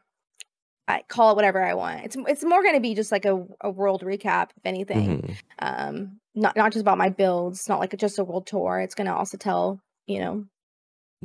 [0.88, 2.06] I call it whatever I want.
[2.06, 5.22] It's it's more going to be just like a a world recap, if anything.
[5.22, 5.36] Mhm.
[5.60, 7.60] Um, not not just about my builds.
[7.60, 8.80] It's not like just a world tour.
[8.80, 10.46] It's going to also tell you know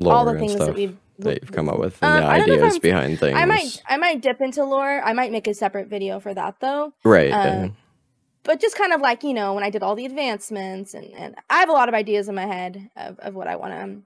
[0.05, 2.49] all the things that we've that you've come up with and Um, the I don't
[2.49, 3.39] know if ideas behind things.
[3.39, 5.01] I might I might dip into lore.
[5.05, 6.93] I might make a separate video for that though.
[7.05, 7.31] right.
[7.31, 7.69] uh, yeah.
[8.43, 11.35] But just kind of like, you know, when I did all the advancements and, and
[11.49, 14.03] I have a lot of ideas in my head of, of what I want to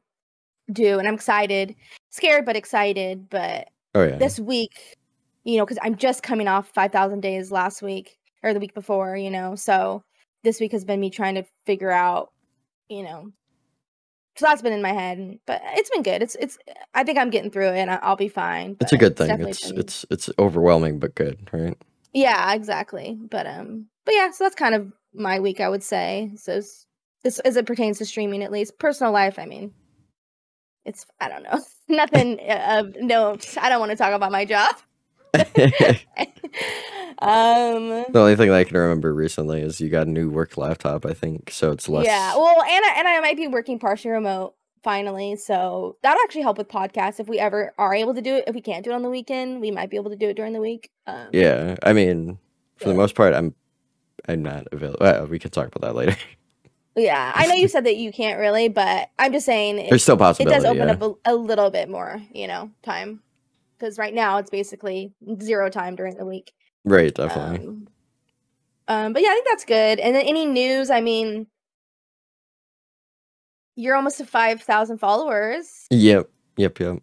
[0.72, 1.74] do and I'm excited.
[2.10, 4.16] Scared but excited, but oh yeah.
[4.16, 4.96] this week,
[5.44, 9.16] you know, cuz I'm just coming off 5000 days last week or the week before,
[9.16, 9.54] you know.
[9.54, 10.02] So
[10.44, 12.32] this week has been me trying to figure out,
[12.88, 13.32] you know,
[14.38, 16.22] so that's been in my head, but it's been good.
[16.22, 16.58] It's it's.
[16.94, 18.76] I think I'm getting through it, and I'll be fine.
[18.80, 19.30] it's a good thing.
[19.40, 21.76] It's It's been- it's it's overwhelming but good, right?
[22.12, 23.18] Yeah, exactly.
[23.20, 26.30] But um, but yeah, so that's kind of my week, I would say.
[26.36, 26.86] So it's,
[27.24, 29.40] this as it pertains to streaming, at least personal life.
[29.40, 29.72] I mean,
[30.88, 33.56] it's I don't know, nothing uh, of note.
[33.60, 34.74] I don't want to talk about my job.
[35.34, 35.98] the
[37.20, 41.04] um, only thing that I can remember recently is you got a new work laptop.
[41.04, 41.72] I think so.
[41.72, 42.06] It's less.
[42.06, 42.34] yeah.
[42.36, 46.56] Well, and I, and I might be working partially remote finally, so that'll actually help
[46.58, 48.44] with podcasts if we ever are able to do it.
[48.46, 50.34] If we can't do it on the weekend, we might be able to do it
[50.34, 50.90] during the week.
[51.06, 51.76] Um, Yeah.
[51.82, 52.38] I mean,
[52.76, 52.92] for Yeah.
[52.92, 53.54] the most part, I'm
[54.28, 55.04] I'm not available.
[55.06, 56.16] Uh, we can talk about that later.
[56.98, 57.32] yeah.
[57.34, 60.16] I know you said that you can't really, but I'm just saying it- There's still
[60.16, 60.54] possibility.
[60.56, 60.94] it does open yeah.
[60.94, 63.20] up a, a little bit more, you know, time.
[63.78, 66.52] Because right now it's basically zero time during the week.
[66.84, 67.14] Right.
[67.14, 67.66] Definitely.
[67.66, 67.88] Um,
[68.88, 70.00] um, but yeah, I think that's good.
[70.00, 70.90] And then any news?
[70.90, 71.46] I mean,
[73.76, 75.86] you're almost to five thousand followers.
[75.90, 76.28] yep.
[76.56, 76.80] Yep.
[76.80, 76.98] Yep.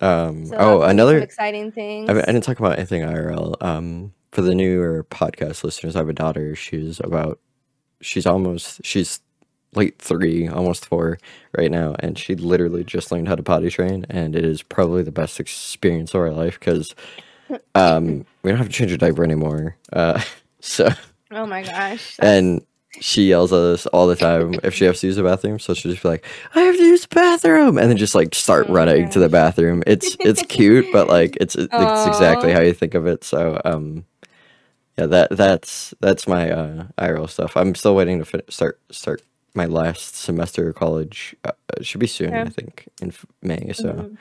[0.00, 0.46] Um.
[0.46, 1.18] So oh, another.
[1.18, 2.08] exciting thing.
[2.08, 3.60] I, I didn't talk about anything IRL.
[3.62, 6.54] Um, for the newer podcast listeners, I have a daughter.
[6.56, 7.38] She's about,
[8.00, 9.20] she's almost, she's
[9.74, 11.18] late three, almost four
[11.56, 15.02] right now, and she literally just learned how to potty train, and it is probably
[15.02, 16.94] the best experience of our life because,
[17.74, 19.76] um, we don't have to change her diaper anymore.
[19.92, 20.20] Uh,
[20.60, 20.88] so
[21.30, 22.16] oh my gosh.
[22.20, 22.64] and
[23.00, 25.58] she yells at us all the time if she has to use the bathroom.
[25.58, 28.34] So she'll just be like, "I have to use the bathroom," and then just like
[28.34, 29.82] start Oh running to the bathroom.
[29.86, 31.72] It's it's cute, but like it's it's
[32.06, 33.24] exactly how you think of it.
[33.24, 34.04] So um,
[34.98, 37.56] yeah, that that's that's my uh IRL stuff.
[37.56, 39.22] I'm still waiting to fin- start start
[39.54, 41.36] my last semester of college.
[41.44, 42.44] Uh, it should be soon, Yeah.
[42.44, 43.12] I think, in
[43.42, 43.72] May.
[43.74, 44.16] So Mhm.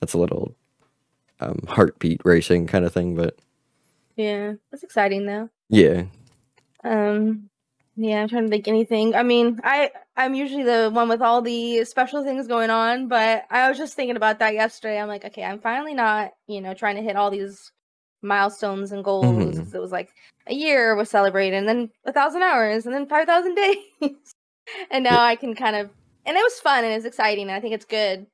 [0.00, 0.54] that's a little
[1.40, 3.36] um heartbeat racing kind of thing, but
[4.16, 5.48] Yeah, that's exciting though.
[5.68, 6.04] yeah.
[6.84, 7.48] Um,
[7.96, 9.14] yeah, I'm trying to think anything.
[9.14, 13.44] I mean, I I'm usually the one with all the special things going on, but
[13.50, 15.00] I was just thinking about that yesterday.
[15.00, 17.72] I'm like, okay, I'm finally not, you know, trying to hit all these
[18.22, 19.56] milestones and goals.
[19.56, 19.58] Mhm.
[19.64, 20.10] 'cause It was like
[20.46, 23.54] a year was celebrated, and then a thousand hours, and then five thousand
[24.00, 24.34] days,
[24.90, 25.90] and now I can kind of,
[26.26, 28.26] and it was fun and it's exciting, and I think it's good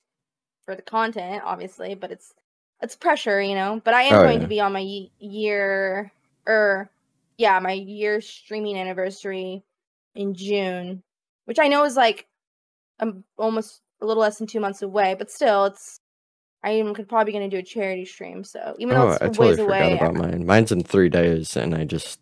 [0.64, 2.34] for the content, obviously, but it's
[2.82, 3.80] it's pressure, you know.
[3.84, 4.42] But I am Oh, going yeah.
[4.42, 6.12] to be on my year
[6.46, 6.90] or
[7.38, 9.62] yeah, my year streaming anniversary
[10.14, 11.02] in June,
[11.46, 12.26] which I know is like
[13.00, 16.00] I'm almost a little less than two months away, but still, it's
[16.62, 18.42] I am could probably going to do a charity stream.
[18.44, 20.46] So even though Oh, it's I ways totally forgot away, about mine.
[20.46, 22.20] Mine's in three days, and I just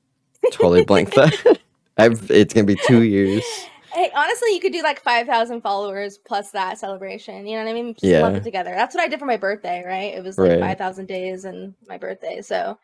[0.50, 1.58] totally blanked that.
[1.98, 3.44] I've it's gonna be two years.
[3.92, 7.46] Hey, honestly, you could do like five thousand followers plus that celebration.
[7.46, 7.94] You know what I mean?
[7.94, 8.38] Just lump Yeah.
[8.40, 8.70] it together.
[8.74, 10.14] That's what I did for my birthday, right?
[10.14, 10.60] It was like Right.
[10.60, 12.40] five thousand days and my birthday.
[12.42, 12.78] So,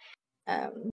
[0.46, 0.90] um,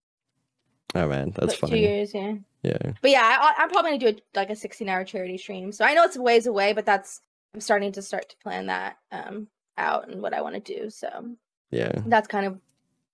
[0.94, 1.80] Oh man, that's like two funny.
[1.82, 2.36] years, yeah.
[2.64, 5.72] Yeah, But yeah, I, I'm probably gonna do a, like a 16 hour charity stream.
[5.72, 7.22] So I know it's ways away, but that's
[7.54, 9.48] I'm starting to start to plan that um
[9.78, 10.90] out and what I want to do.
[10.90, 11.36] So
[11.70, 11.92] yeah.
[12.06, 12.60] that's kind of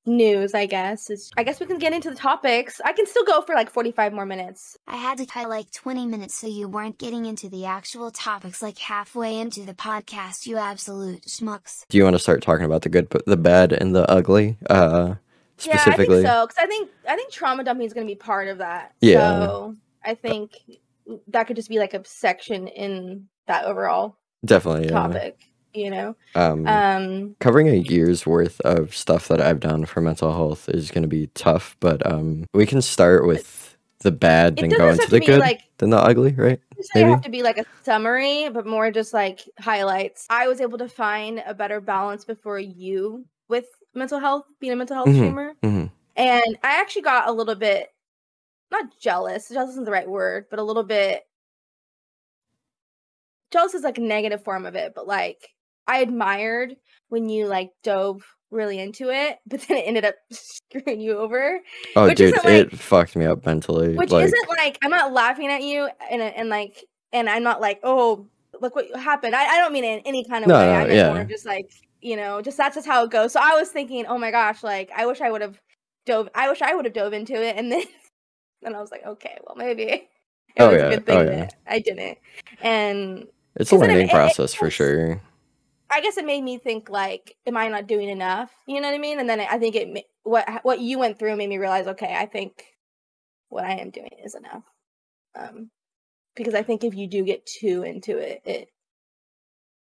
[0.05, 1.09] news, I guess.
[1.09, 2.81] Is I guess we can get into the topics.
[2.83, 4.77] I can still go for like 45 more minutes.
[4.87, 8.61] I had to cut like 20 minutes so you weren't getting into the actual topics
[8.61, 11.85] like halfway into the podcast, you absolute schmucks.
[11.89, 14.57] Do you want to start talking about the good, the bad, and the ugly?
[14.69, 15.15] Uh,
[15.57, 16.21] specifically.
[16.21, 16.47] Yeah, I think so.
[16.47, 18.93] Because I think I think trauma dumping is going to be part of that.
[19.01, 19.45] Yeah.
[19.45, 20.53] So I think
[21.27, 24.89] that could just be like a section in that overall Definitely.
[24.89, 25.31] Yeah.
[25.73, 26.15] You know.
[26.35, 27.35] Um, Um.
[27.39, 31.07] covering a year's worth of stuff that I've done for mental health is going to
[31.07, 35.19] be tough, but um, we can start with the bad, then go into to the
[35.19, 36.59] good, like then the ugly, right?
[36.95, 37.09] maybe?
[37.11, 40.25] have to be like a summary, but more just like highlights.
[40.29, 44.75] I was able to find a better balance before you with mental health, being a
[44.75, 45.15] mental health Mhm.
[45.15, 45.53] streamer.
[45.63, 47.89] hmm And I actually got a little bit
[48.71, 51.23] not jealous, jealous isn't the right word, but a little bit
[53.51, 55.49] jealous is like a negative form of it, but like
[55.87, 56.75] I admired
[57.09, 61.59] when you like dove really into it, but then it ended up screwing you over.
[61.95, 63.95] Oh, Which dude, like- it fucked me up mentally.
[63.95, 67.59] Which like, isn't like I'm not laughing at you and and like and I'm not
[67.61, 68.27] like, oh,
[68.61, 69.35] look what happened.
[69.35, 70.73] I, I don't mean it in any kind of No, way.
[70.75, 71.13] I mean yeah.
[71.13, 73.33] more just like, you know, just that's just how it goes.
[73.33, 75.59] So I was thinking, oh my gosh, like I wish I would have
[76.05, 77.83] dove I wish I would have dove into it and then
[78.61, 80.07] then I was like, okay, well maybe it
[80.59, 81.39] Oh, was yeah, a good oh, thing oh, yeah.
[81.45, 82.17] that I didn't.
[82.61, 85.21] And it's a it- learning it- it process for sure.
[85.91, 88.51] I guess it made me think like, am I not doing enough?
[88.67, 89.19] You know what I mean?
[89.19, 92.25] And then I think it what what you went through made me realize, okay, I
[92.27, 92.65] think
[93.49, 94.63] what I am doing is enough.
[95.39, 95.71] Um,
[96.35, 98.69] because I think if you do get too into it, it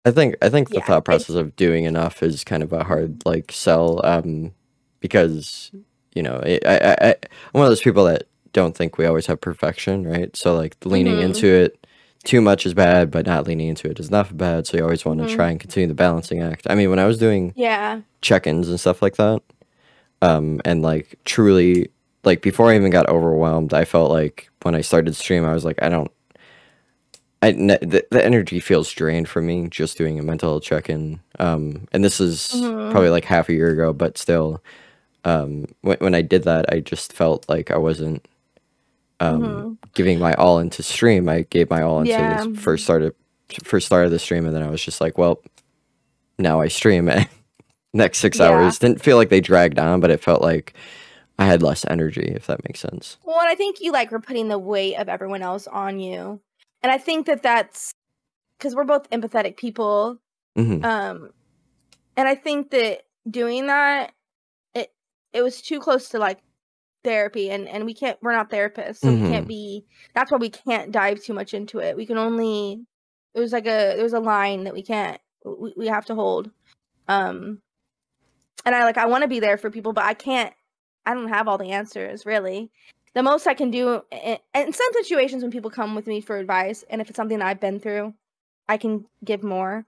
[0.04, 2.84] I think I think the Yeah, thought process of doing enough is kind of a
[2.84, 4.52] hard like sell um
[5.00, 5.72] because
[6.14, 7.16] you know I, I, I I'm
[7.52, 11.18] one of those people that don't think we always have perfection right so like leaning
[11.18, 11.20] Mhm.
[11.20, 11.86] into it
[12.28, 15.04] too much is bad but not leaning into it is not bad so you always
[15.04, 15.34] want to Mhm.
[15.36, 18.78] try and continue the balancing act I mean when I was doing yeah, check-ins and
[18.78, 19.40] stuff like that
[20.20, 21.88] um and like truly
[22.24, 25.64] like before i even got overwhelmed i felt like when i started stream i was
[25.64, 26.10] like i don't
[27.40, 31.86] i ne- the, the energy feels drained for me just doing a mental check-in um
[31.92, 32.90] and this is Mhm.
[32.90, 34.60] probably like half a year ago but still
[35.24, 38.26] um when, when i did that i just felt like i wasn't
[39.20, 39.76] um Mhm.
[39.94, 42.44] giving my all into stream i gave my all into Yeah.
[42.44, 43.14] this first started
[43.64, 45.40] first started the stream and then i was just like well
[46.38, 47.10] now i stream
[47.94, 48.46] next six Yeah.
[48.48, 50.74] hours didn't feel like they dragged on but it felt like
[51.38, 54.20] i had less energy if that makes sense Well, and I think you like were
[54.20, 56.40] putting the weight of everyone else on you,
[56.82, 57.92] and I think that that's
[58.58, 60.18] because we're both empathetic people,
[60.56, 61.30] hmm um,
[62.16, 64.12] and I think that doing that,
[64.74, 64.92] it
[65.32, 66.38] it was too close to like
[67.04, 69.30] therapy, and and we can't, we're not therapists, so we Mhm.
[69.30, 69.84] can't be.
[70.14, 71.96] That's why we can't dive too much into it.
[71.96, 72.84] We can only.
[73.34, 76.50] It was like a there's a line that we can't we, we have to hold,
[77.08, 77.62] um,
[78.64, 80.52] and I like I want to be there for people, but I can't.
[81.06, 82.70] I don't have all the answers really.
[83.14, 86.36] The most I can do i- in some situations when people come with me for
[86.36, 88.14] advice, and if it's something that I've been through,
[88.68, 89.86] I can give more.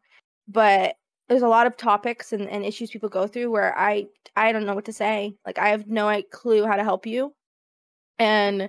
[0.49, 0.97] But
[1.31, 4.67] there's a lot of topics and, and issues people go through where I I don't
[4.67, 5.37] know what to say.
[5.47, 7.33] Like I have no clue how to help you,
[8.19, 8.69] and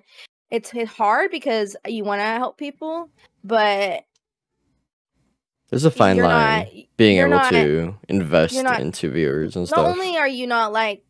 [0.51, 3.09] it's it's hard because you want to help people,
[3.43, 4.03] but
[5.71, 9.67] There's a fine line not being able not- to invest not- into viewers and not
[9.69, 9.87] stuff.
[9.87, 11.03] Not only are you not like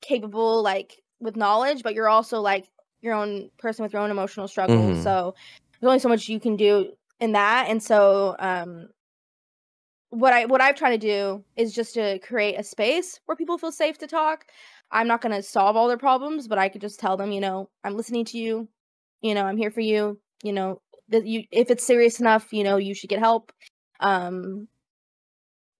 [0.00, 2.68] capable like with knowledge, but you're also like
[3.02, 4.96] your own person with your own emotional struggles.
[4.98, 5.02] Mhm.
[5.04, 5.36] So
[5.80, 7.68] there's only so much you can do in that.
[7.68, 8.88] And so um
[10.12, 13.56] what I what I've tried to do is just to create a space where people
[13.56, 14.44] feel safe to talk.
[14.90, 17.40] I'm not going to solve all their problems, but I could just tell them, you
[17.40, 18.68] know, I'm listening to you.
[19.22, 20.20] You know, I'm here for you.
[20.44, 23.52] You know, that you if it's serious enough, you know, you should get help.
[24.00, 24.68] Um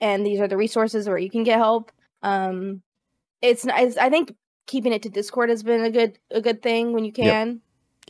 [0.01, 1.93] and these are the resources where you can get help.
[2.23, 2.81] Um
[3.43, 4.35] it's, it's I think
[4.67, 7.35] keeping it to Discord has been a good a good thing when you Yep.
[7.35, 7.61] can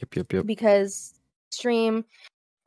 [0.01, 0.47] Yep, yep, yep.
[0.47, 1.15] because
[1.51, 2.05] stream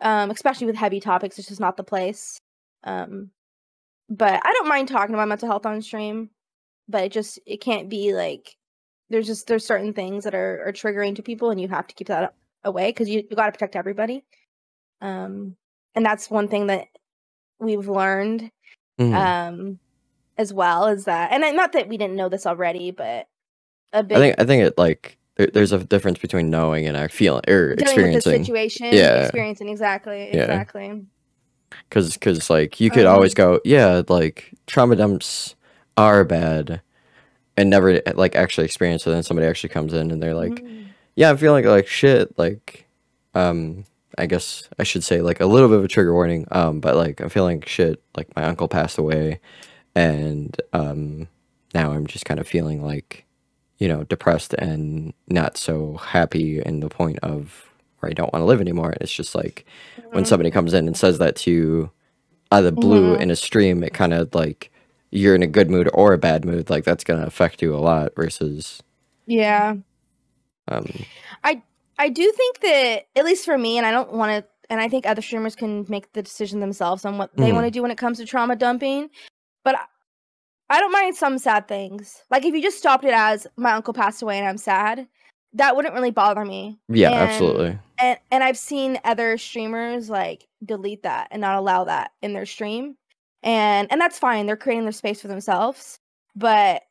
[0.02, 2.38] um especially with heavy topics it's just not the place
[2.84, 3.32] um
[4.10, 6.30] but i don't mind talking about mental health on stream
[6.88, 8.56] but it just it can't be like
[9.10, 11.96] there's just there's certain things that are, are triggering to people and you have to
[11.96, 14.24] keep that away because you, you got to protect everybody
[15.02, 15.56] um
[15.96, 16.88] and that's one thing that
[17.60, 18.52] we've learned
[19.00, 19.13] Mhm.
[19.13, 19.80] um
[20.38, 23.28] as well is that and not that we didn't know this already but
[23.94, 26.96] a big I think I think it like there, there's a difference between knowing and
[26.96, 28.44] act feeling or the experiencing.
[28.44, 29.22] situation Yeah.
[29.24, 30.44] experiencing exactly Yeah.
[30.44, 31.06] exactly
[31.89, 35.55] Because, because, like, you could always Um, go, yeah, like, trauma dumps
[35.97, 36.81] are bad,
[37.57, 39.09] and never, like, actually experience it.
[39.09, 40.85] And then somebody actually comes in and they're like, Mhm.
[41.15, 42.38] yeah, I'm feeling like shit.
[42.38, 42.85] Like,
[43.33, 43.85] um,
[44.17, 46.47] I guess I should say, like, a little bit of a trigger warning.
[46.51, 48.01] Um, but, like, I'm feeling shit.
[48.17, 49.39] Like, my uncle passed away,
[49.93, 51.27] and, um,
[51.73, 53.25] now I'm just kind of feeling like,
[53.77, 57.65] you know, depressed and not so happy in the point of
[58.06, 58.94] where I don't want to live anymore.
[59.02, 59.65] It's just like,
[60.12, 60.28] when Mhm.
[60.28, 61.91] somebody comes in and says that to you
[62.52, 63.22] out of the blue Mhm.
[63.22, 64.72] in a stream, it kind of like
[65.12, 66.70] you're in a good mood or a bad mood.
[66.70, 68.15] Like that's gonna affect you a lot.
[68.15, 68.82] Versus,
[69.26, 69.76] Yeah.
[70.68, 70.86] um,
[71.44, 71.62] I
[71.98, 74.89] I do think that at least for me, and I don't want to, and I
[74.89, 77.89] think other streamers can make the decision themselves on what they want to do when
[77.91, 79.10] it comes to trauma dumping.
[79.63, 79.86] But I-
[80.70, 82.24] I don't mind some sad things.
[82.30, 85.08] Like if you just stopped it as my uncle passed away and I'm sad,
[85.56, 86.78] that wouldn't really bother me.
[86.88, 87.80] yeah, And- absolutely.
[87.98, 92.46] And and I've seen other streamers like delete that and not allow that in their
[92.46, 92.96] stream.
[93.44, 94.46] And and that's fine.
[94.46, 96.00] They're creating their space for themselves.
[96.36, 96.84] But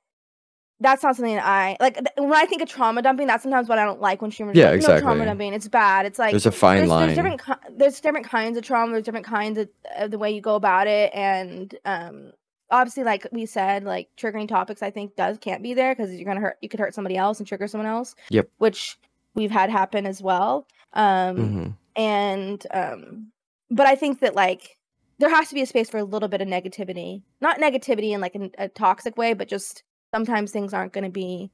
[0.81, 3.69] that's not something that I like th- when I think of trauma dumping, that's sometimes
[3.69, 5.53] what I don't like when streamers are Yeah, like, no trauma dumping.
[5.55, 6.05] It's bad.
[6.07, 7.07] It's like There's a fine there's, line.
[7.09, 10.31] there's different ki- there's different kinds of trauma, there's different kinds of, of the way
[10.33, 12.33] you go about it and um
[12.71, 16.25] obviously like we said like triggering topics I think does can't be there because you're
[16.25, 18.15] going to hurt you could hurt somebody else and trigger someone else.
[18.31, 18.49] Yep.
[18.59, 18.99] Which
[19.35, 20.67] we've had happen as well.
[20.93, 23.29] Um hmm and um
[23.71, 24.77] but i think that like
[25.19, 28.21] there has to be a space for a little bit of negativity not negativity in
[28.21, 31.51] like an, a toxic way but just sometimes things aren't going to be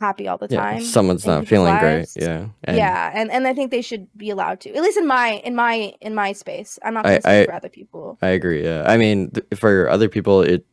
[0.00, 2.08] happy all the Yeah, time someone's not feeling great.
[2.16, 5.06] Yeah, and yeah and and i think they should be allowed to at least in
[5.06, 8.62] my in my in my space i'm not going to for other people I agree.
[8.64, 10.64] Yeah, I mean, th- for other people, it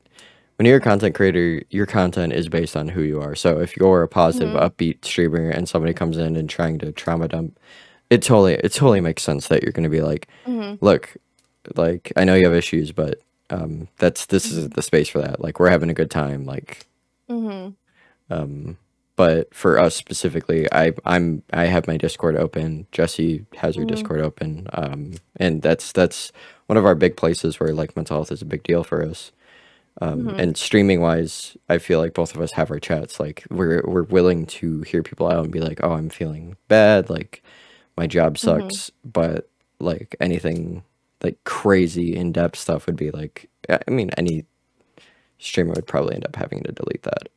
[0.58, 3.36] when you're a content creator, your content is based on who you are.
[3.36, 4.62] So if you're a positive, Mhm.
[4.70, 7.60] upbeat streamer and somebody comes in and trying to trauma dump,
[8.10, 11.16] it totally it totally makes sense that you're going to be like, hmm look,
[11.76, 15.42] like I know you have issues, but um, that's this is the space for that.
[15.42, 16.46] Like we're having a good time.
[16.46, 16.86] Like
[17.28, 17.70] hmm
[18.30, 18.78] um,
[19.16, 22.88] but for us specifically, I I'm I have my Discord open.
[22.92, 23.88] Jessi has her Mhm.
[23.88, 24.68] Discord open.
[24.74, 26.32] Um, and that's that's
[26.68, 29.32] one of our big places where like mental health is a big deal for us.
[30.02, 30.40] Um, Mhm.
[30.40, 33.20] and streaming wise, I feel like both of us have our chats.
[33.20, 37.10] Like we're we're willing to hear people out and be like, "Oh, I'm feeling bad.
[37.10, 37.44] Like
[37.98, 38.72] my job Mhm.
[38.72, 39.50] sucks." But
[39.80, 40.84] like anything
[41.24, 44.46] like crazy in depth stuff would be like, I I mean, any
[45.40, 47.30] streamer would probably end up having to delete that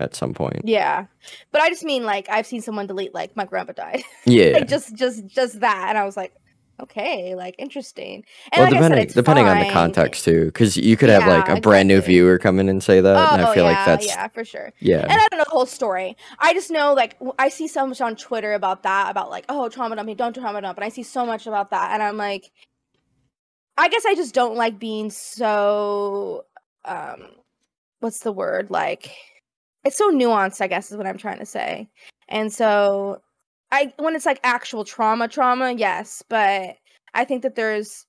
[0.00, 0.64] at some point.
[0.64, 1.06] yeah
[1.52, 4.52] but i just mean like i've seen someone delete like my grandpa died Yeah.
[4.54, 6.32] like just just just that and i was like
[6.80, 10.76] okay like interesting and well, like I said, depending depending on the context too, because
[10.76, 13.40] you could have like Yeah, a brand new viewer come in and say that, and
[13.40, 14.72] Oh, I feel yeah, like that's yeah, for sure.
[14.80, 16.16] yeah, And I don't know the whole story.
[16.38, 19.68] I just know like I see so much on Twitter about that, about like, oh,
[19.68, 22.50] trauma dumping, don't trauma dump, and I see so much about that, and I'm like,
[23.76, 26.44] I guess I just don't like being so,
[26.84, 27.28] um,
[28.00, 28.70] what's the word?
[28.70, 29.10] Like,
[29.84, 30.60] it's so nuanced.
[30.60, 31.88] I guess is what I'm trying to say.
[32.28, 33.20] And so,
[33.70, 36.76] I when it's like actual trauma, trauma, yes, but
[37.14, 38.06] I think that there's.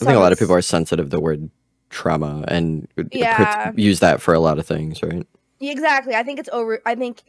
[0.00, 1.50] I think a lot of people are sensitive to the word
[1.90, 3.72] trauma and Yeah.
[3.74, 5.26] use that for a lot of things, right?
[5.58, 6.14] Yeah, Exactly.
[6.14, 6.80] I think it's over.
[6.86, 7.22] I think,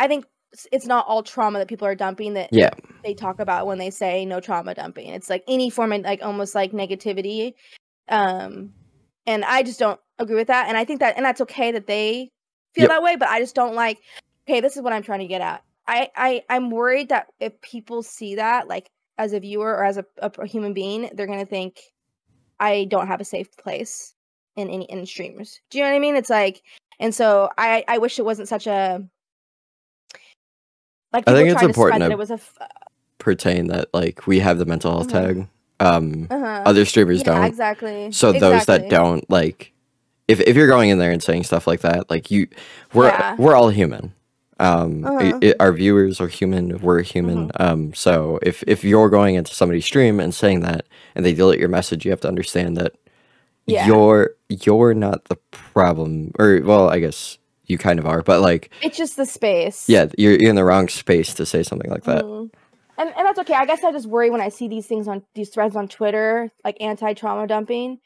[0.00, 0.26] I think
[0.72, 2.70] it's not all trauma that people are dumping that Yeah.
[3.04, 5.08] they talk about when they say no trauma dumping.
[5.10, 7.54] It's like any form of like almost like negativity.
[8.08, 8.72] Um,
[9.26, 10.68] and I just don't agree with that.
[10.68, 12.30] And I think that, and that's okay that they
[12.74, 12.90] feel Yep.
[12.90, 13.16] that way.
[13.16, 13.98] But I just don't like.
[14.48, 15.62] Okay, this is what I'm trying to get at.
[15.86, 19.96] I I I'm worried that if people see that like as a viewer or as
[19.96, 21.80] a, a, a human being, they're gonna think
[22.60, 24.14] I don't have a safe place
[24.56, 25.60] in any in streamers.
[25.70, 26.16] Do you know what I mean?
[26.16, 26.62] It's like,
[27.00, 29.02] and so I I wish it wasn't such a
[31.12, 32.58] like I think it's trying to spread important that it was a f-
[33.18, 35.10] Pertain that like we have the mental health Mhm.
[35.10, 35.48] tag.
[35.80, 36.62] Um, uh-huh.
[36.66, 37.44] other streamers yeah, don't.
[37.44, 38.10] exactly.
[38.12, 39.72] So those that don't like,
[40.28, 42.46] if if you're going in there and saying stuff like that, like you,
[42.94, 43.34] we're Yeah.
[43.38, 44.12] we're all human.
[44.60, 45.38] Um, Uh-huh.
[45.42, 46.78] i- our viewers are human.
[46.80, 47.50] We're human.
[47.60, 51.60] Um, so if if you're going into somebody's stream and saying that, and they delete
[51.60, 52.92] your message, you have to understand that
[53.66, 53.86] Yeah.
[53.86, 56.32] you're you're not the problem.
[56.38, 59.88] Or well, I guess you kind of are, but like, It's just the space.
[59.88, 62.24] yeah, you're, you're in the wrong space to say something like that.
[62.24, 62.50] Mhm.
[62.96, 63.54] And and that's okay.
[63.54, 66.50] I guess I just worry when I see these things on these threads on Twitter,
[66.64, 67.98] like anti trauma dumping,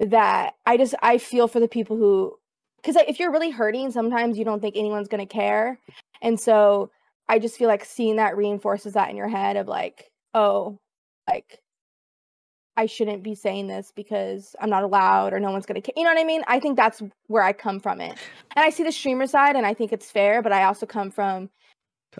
[0.00, 2.36] that I just I feel for the people who,
[2.76, 5.78] because if you're really hurting, sometimes you don't think anyone's gonna care,
[6.22, 6.90] and so
[7.28, 10.78] I just feel like seeing that reinforces that in your head of like, oh,
[11.28, 11.60] like
[12.76, 15.94] I shouldn't be saying this because I'm not allowed or no one's gonna care.
[15.96, 16.42] You know what I mean?
[16.46, 18.10] I think that's where I come from it,
[18.54, 21.10] and I see the streamer side, and I think it's fair, but I also come
[21.10, 21.48] from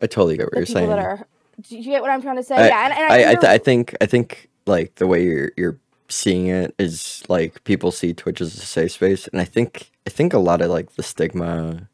[0.02, 0.88] I totally get what you're saying.
[0.88, 1.26] that are.
[1.60, 2.54] Do you get what I'm trying to say?
[2.54, 5.24] I- yeah, and, and I I, think th- I think I think like the way
[5.24, 5.78] you're you're
[6.08, 10.10] seeing it is like people see Twitch as a safe space, and I think I
[10.10, 11.88] think a lot of like the stigma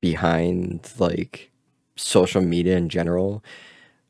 [0.00, 1.50] behind like
[1.96, 3.42] social media in general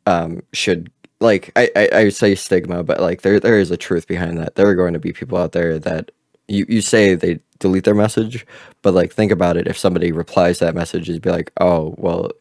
[0.06, 0.90] um should
[1.20, 4.56] like I, I I say stigma, but like there there is a truth behind that.
[4.56, 6.10] There are going to be people out there that
[6.48, 8.46] you you say they delete their message,
[8.82, 9.66] but like think about it.
[9.68, 12.32] If somebody replies that message, you'd be like, oh well,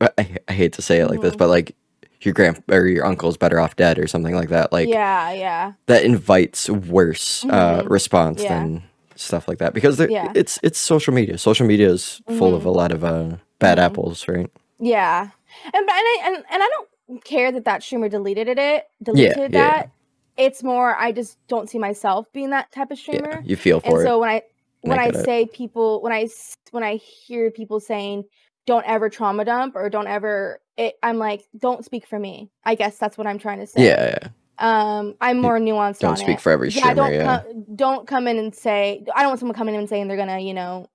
[0.00, 1.38] I, I hate to say it like this, Mhm.
[1.38, 1.74] but like
[2.22, 4.72] your grand or your uncle's better off dead or something like that.
[4.72, 7.90] Like yeah, yeah, that invites worse uh, Mhm.
[7.90, 8.58] response Yeah.
[8.58, 8.82] than
[9.16, 10.32] stuff like that because Yeah.
[10.34, 11.38] it's it's social media.
[11.38, 12.66] Social media is full of Mhm.
[12.66, 13.82] a lot of uh, bad Mhm.
[13.84, 14.50] apples, right?
[14.78, 15.22] yeah,
[15.64, 19.52] and but and I, and, and I don't care that that streamer deleted it, deleted
[19.52, 19.70] yeah.
[19.70, 19.90] that.
[20.36, 23.42] It's more I just don't see myself being that type of streamer.
[23.44, 24.42] You feel and for so when I
[24.82, 25.24] when I get it.
[25.26, 26.28] say people I
[26.70, 28.24] when I hear people saying
[28.70, 32.50] don't ever trauma dump or don't ever it, I'm like don't speak for me.
[32.64, 33.84] I guess that's what I'm trying to say.
[33.84, 34.28] Yeah, yeah.
[34.58, 36.40] Um, I'm more nuanced Don't on speak it.
[36.40, 36.94] for every yeah, streamer.
[36.94, 39.88] don't Yeah, co- don't come in and say I don't want someone coming in and
[39.88, 40.86] saying they're gonna, you know,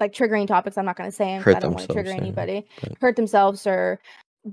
[0.00, 0.76] like triggering topics.
[0.76, 2.66] I'm not gonna say Hurt I don't want to trigger anybody.
[2.82, 4.00] but- Hurt themselves or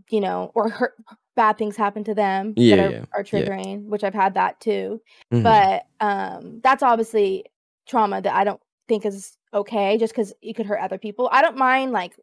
[0.10, 0.94] you know, or hurt
[1.36, 3.24] bad things happen to them Yeah, that are, yeah, are yeah.
[3.32, 5.02] triggering, which I've had that too.
[5.34, 5.42] Mhm.
[5.44, 7.46] But um that's obviously
[7.88, 11.30] trauma that I don't think is okay just because it could hurt other people.
[11.32, 12.14] I don't mind like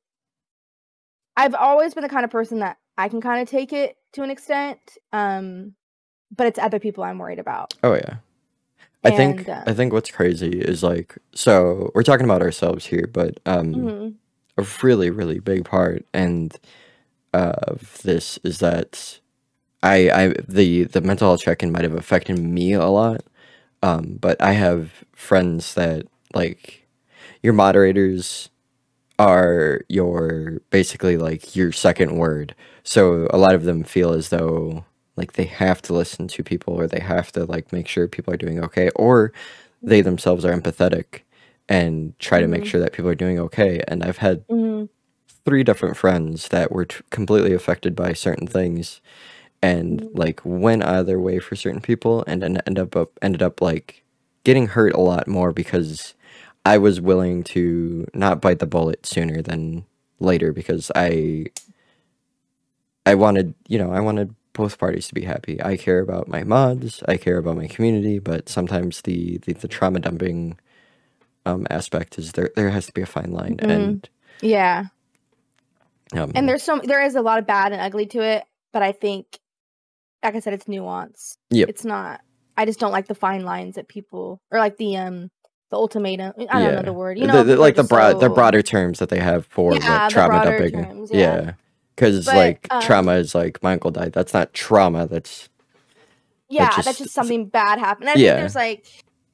[1.37, 4.23] I've always been the kind of person that I can kind of take it to
[4.23, 4.79] an extent.
[5.13, 5.75] Um
[6.37, 7.75] but it's other people I'm worried about.
[7.83, 8.17] Oh yeah.
[9.05, 12.87] I think And, uh, I think what's crazy is like so we're talking about ourselves
[12.87, 14.15] here, but um Mhm.
[14.59, 16.57] a really really big part and
[17.35, 19.21] of this is that
[19.83, 23.23] I I the the mental health check-in might have affected me a lot.
[23.83, 26.87] Um but I have friends that like
[27.43, 28.51] your moderators
[29.19, 32.55] are your basically like your second word.
[32.83, 34.85] So a lot of them feel as though
[35.17, 38.35] like they have to listen to people or they have to like make sure people
[38.35, 39.33] are doing okay or
[39.83, 41.21] they themselves are empathetic
[41.69, 42.67] and try to make Mhm.
[42.67, 44.89] sure that people are doing okay and I've had Mhm.
[45.45, 49.01] three different friends that were t- completely affected by certain things
[49.63, 50.11] and Mhm.
[50.15, 53.43] like went out of their way for certain people and then end up, up ended
[53.43, 54.03] up like
[54.45, 56.15] getting hurt a lot more because
[56.67, 59.85] I was willing to not bite the bullet sooner than
[60.21, 61.47] later because I
[63.07, 65.63] I wanted, you know, I wanted both parties to be happy.
[65.63, 69.69] I care about my mods, I care about my community, but sometimes the the, the
[69.69, 70.59] trauma dumping
[71.47, 73.71] um aspect is there there has to be a fine line Mhm.
[73.71, 74.09] and
[74.41, 74.87] Yeah.
[76.15, 78.83] um And there's some there is a lot of bad and ugly to it, but
[78.83, 79.39] I think
[80.23, 81.37] like I said it's nuance.
[81.51, 81.69] Yep.
[81.69, 82.21] It's not
[82.57, 85.31] I just don't like the fine lines that people or like the um
[85.75, 86.33] the ultimatum.
[86.39, 86.71] I don't Yeah.
[86.77, 87.19] know the word.
[87.19, 90.03] You know, the- are like the broad the broader terms that they have for Yeah,
[90.05, 90.85] like trauma dumping.
[90.85, 91.19] terms, yeah.
[91.19, 91.53] yeah.
[91.97, 94.13] Because But, like um, trauma is like my uncle died.
[94.13, 95.07] That's not trauma.
[95.07, 95.49] That's
[96.49, 98.09] Yeah, just- that's just something bad happened.
[98.09, 98.31] I Yeah.
[98.31, 98.87] think there's like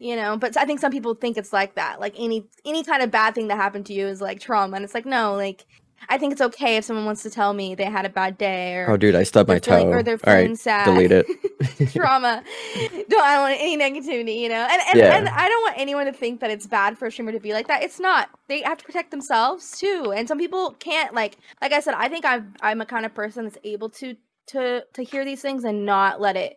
[0.03, 2.01] you know, but I think some people think it's like that.
[2.01, 4.85] Like any any kind of bad thing that happened to you is like trauma, and
[4.85, 5.67] it's like no, like
[6.09, 8.77] I think it's okay if someone wants to tell me they had a bad day
[8.77, 9.93] or oh dude, I stubbed my feeling, toe.
[9.93, 10.85] or they're feeling right, sad.
[10.87, 11.27] delete it.
[11.93, 12.43] trauma.
[13.09, 14.67] Don't I don't want any negativity, you know?
[14.71, 15.17] And and, Yeah.
[15.17, 17.53] and I don't want anyone to think that it's bad for a streamer to be
[17.53, 17.83] like that.
[17.83, 18.31] It's not.
[18.49, 20.13] They have to protect themselves too.
[20.17, 23.15] And some people can't like like I said, I think I'm I'm a kind of
[23.15, 24.17] person that's able to
[24.49, 26.57] to to hear these things and not let it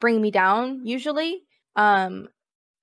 [0.00, 1.42] bring me down usually.
[1.76, 2.28] Um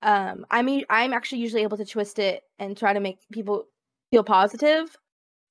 [0.02, 3.66] um I'm I'm actually usually able to twist it and try to make people
[4.10, 4.96] feel positive.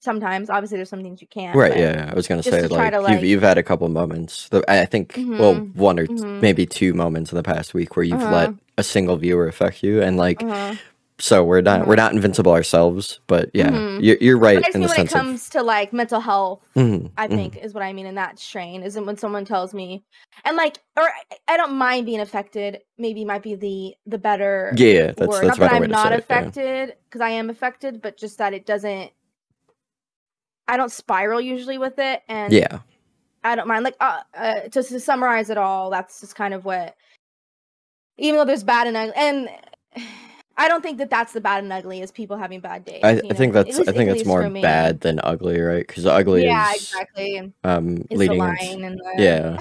[0.01, 0.49] Sometimes.
[0.49, 1.55] Obviously, there's some things you can't.
[1.55, 2.09] Right, yeah.
[2.11, 4.49] I was gonna say to like, to, you've you've had a couple moments.
[4.67, 6.41] I think well, Mhm, one or t- mhm.
[6.41, 8.53] maybe two moments in the past week where you've let Uh-huh.
[8.77, 10.75] a single viewer affect you, and like, Uh-huh.
[11.19, 14.01] so we're not we're not invincible ourselves, but yeah, Mhm.
[14.01, 16.63] you're, you're right But I in the when it sense comes to like mental health,
[16.75, 16.81] of.
[16.83, 17.35] Mhm, I mhm.
[17.35, 18.83] think is what I mean in that strain.
[18.83, 20.03] Isn't when someone tells me,
[20.45, 21.09] and like, or
[21.47, 22.79] I- don't mind being affected.
[22.97, 25.45] Maybe might be the the better Yeah, yeah, that's word.
[25.45, 26.15] that's not that I'm not it.
[26.15, 26.17] yeah.
[26.39, 29.11] affected because I am affected, but just that it doesn't.
[30.71, 32.79] I don't spiral usually with it, and Yeah,
[33.43, 33.83] I don't mind.
[33.83, 36.95] Like, uh, uh, just to summarize it all, that's just kind of what.
[38.17, 39.49] Even though there's bad and ugly, and
[40.57, 43.01] I don't think that that's the bad and ugly is people having bad days.
[43.03, 45.85] I, I think that's I think at it's more bad than ugly, right?
[45.85, 47.53] Because ugly Yeah, is exactly.
[47.65, 49.57] um leading line and the, yeah.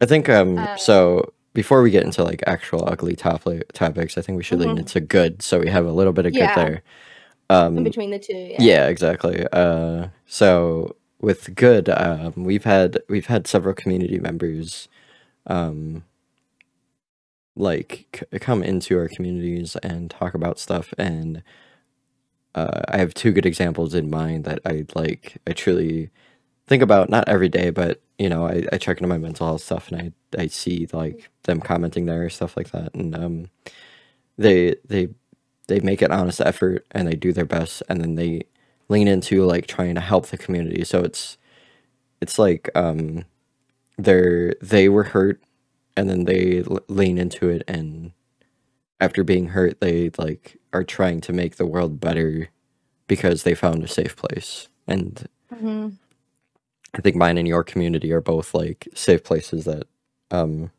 [0.00, 4.22] I think um Uh, so before we get into like actual ugly topic topics, I
[4.22, 4.80] think we should lean Mhm.
[4.80, 6.54] into good, so we have a little bit of good Yeah.
[6.56, 6.82] there.
[7.50, 8.34] Um, in between the two.
[8.34, 8.56] Yeah.
[8.60, 14.88] yeah exactly uh so with good um we've had we've had several community members
[15.46, 16.04] um
[17.56, 21.42] like c- come into our communities and talk about stuff and
[22.54, 26.10] uh i have two good examples in mind that i like i truly
[26.66, 29.62] think about not every day but you know i, I check into my mental health
[29.62, 33.50] stuff and i i see like them commenting there or stuff like that and um
[34.38, 35.08] they they
[35.68, 38.42] they make an honest effort and they do their best and then they
[38.88, 41.38] lean into like trying to help the community so it's
[42.20, 43.24] it's like um
[43.98, 45.40] they're they were hurt
[45.96, 48.12] and then they l- lean into it and
[49.00, 52.48] after being hurt they like are trying to make the world better
[53.08, 55.98] because they found a safe place and Mhm.
[56.94, 59.84] I think mine and your community are both like safe places that
[60.30, 60.70] um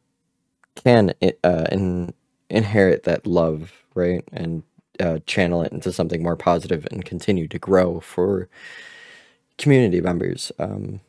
[0.75, 1.13] can
[1.43, 2.13] uh in,
[2.49, 4.23] inherit that love, right?
[4.33, 4.63] And
[4.99, 8.49] uh, channel it into something more positive and continue to grow for
[9.57, 10.51] community members.
[10.59, 11.01] Um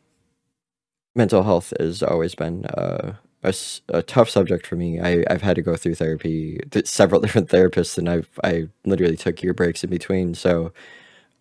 [1.15, 3.55] mental health has always been uh, a,
[3.89, 5.01] a tough subject for me.
[5.01, 9.17] I, I've had to go through therapy, th- several different therapists, and I've I literally
[9.17, 10.35] took year breaks in between.
[10.35, 10.73] So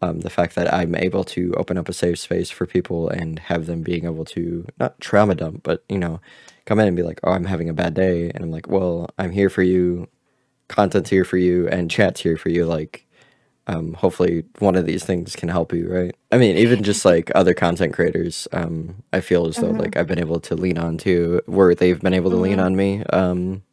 [0.02, 3.39] um, the fact that I'm able to open up a safe space for people and
[3.39, 6.22] have them being able to not trauma dump, but you know,
[6.66, 9.10] come in and be like, "Oh, I'm having a bad day," and I'm like, "Well,
[9.20, 10.08] I'm here for you.
[10.68, 13.05] Content's here for you, and chat's here for you." Like,
[13.68, 16.16] um, hopefully, one of these things can help you, right?
[16.32, 19.80] I mean, even just like other content creators, um, I feel as though Mhm.
[19.80, 22.63] like I've been able to lean on to where they've been able to lean Mhm.
[22.66, 23.03] on me.
[23.11, 23.63] Um,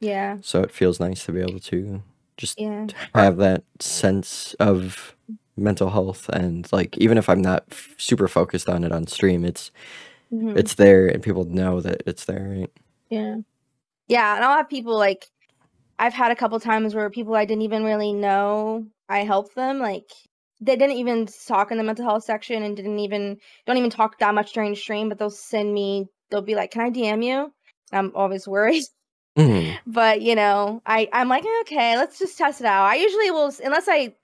[0.00, 0.38] Yeah.
[0.42, 2.02] so it feels nice to be able to
[2.36, 2.86] just Yeah.
[3.14, 5.14] have that sense of
[5.56, 9.44] mental health and like even if i'm not f- super focused on it on stream
[9.44, 9.70] it's
[10.32, 10.56] Mhm.
[10.56, 12.70] it's there and people know that it's there right
[13.10, 13.36] Yeah.
[14.08, 15.28] Yeah, and I'll have people like
[16.00, 19.78] I've had a couple times where people I didn't even really know I helped them
[19.80, 20.10] like
[20.58, 23.36] they didn't even talk in the mental health section and didn't even
[23.66, 26.70] don't even talk that much during the stream, but they'll send me they'll be like,
[26.70, 27.52] "Can I DM you?"
[27.92, 28.84] I'm always worried,
[29.36, 29.78] Mhm.
[29.86, 33.52] but you know, I I'm like, "Okay, let's just test it out." I usually will
[33.62, 34.14] unless I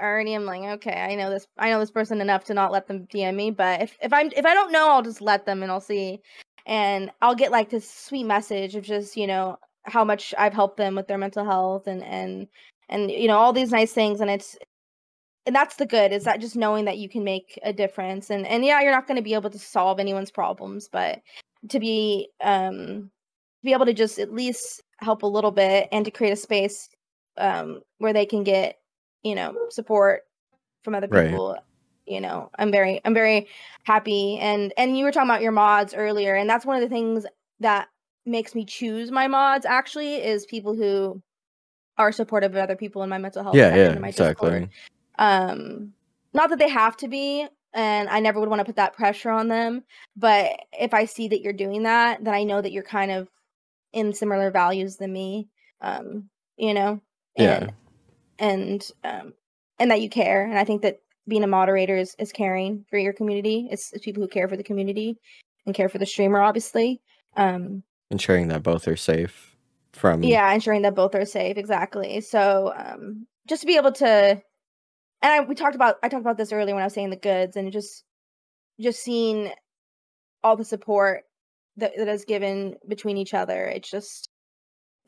[0.00, 2.86] already am like, "Okay, I know this I know this person enough to not let
[2.86, 5.62] them DM me," but if if I'm if I don't know, I'll just let them
[5.62, 6.20] and I'll see
[6.66, 10.76] and I'll get like this sweet message of just you know how much I've helped
[10.76, 12.48] them with their mental health and and
[12.88, 14.56] and you know all these nice things and it's
[15.46, 18.46] and that's the good is that just knowing that you can make a difference and
[18.46, 21.20] and yeah you're not going to be able to solve anyone's problems but
[21.68, 23.10] to be um
[23.60, 26.36] to be able to just at least help a little bit and to create a
[26.36, 26.88] space
[27.38, 28.78] um where they can get
[29.22, 30.22] you know support
[30.82, 31.30] from other Right.
[31.30, 31.56] people
[32.06, 33.48] you know i'm very i'm very
[33.84, 36.94] happy and and you were talking about your mods earlier and that's one of the
[36.94, 37.26] things
[37.60, 37.88] that
[38.26, 41.20] makes me choose my mods actually is people who
[41.98, 44.70] are supportive of other people in my mental health yeah yeah my exactly Discord.
[45.18, 45.92] um
[46.32, 49.30] not that they have to be and i never would want to put that pressure
[49.30, 49.82] on them
[50.16, 53.28] but if i see that you're doing that then i know that you're kind of
[53.92, 55.48] in similar values than me
[55.80, 57.00] um you know
[57.36, 57.68] Yeah.
[58.38, 59.34] and um
[59.78, 62.98] and that you care and i think that being a moderator is, is caring for
[62.98, 65.16] your community it's, it's people who care for the community
[65.66, 67.00] and care for the streamer obviously
[67.36, 69.56] um ensuring that both are safe
[69.92, 72.20] from yeah ensuring that both are safe exactly.
[72.20, 74.42] So um just to be able to
[75.24, 77.16] and I, we talked about i talked about this earlier when i was saying the
[77.16, 78.04] goods and just
[78.80, 79.50] just seeing
[80.42, 81.22] all the support
[81.76, 84.28] that, that is given between each other it's just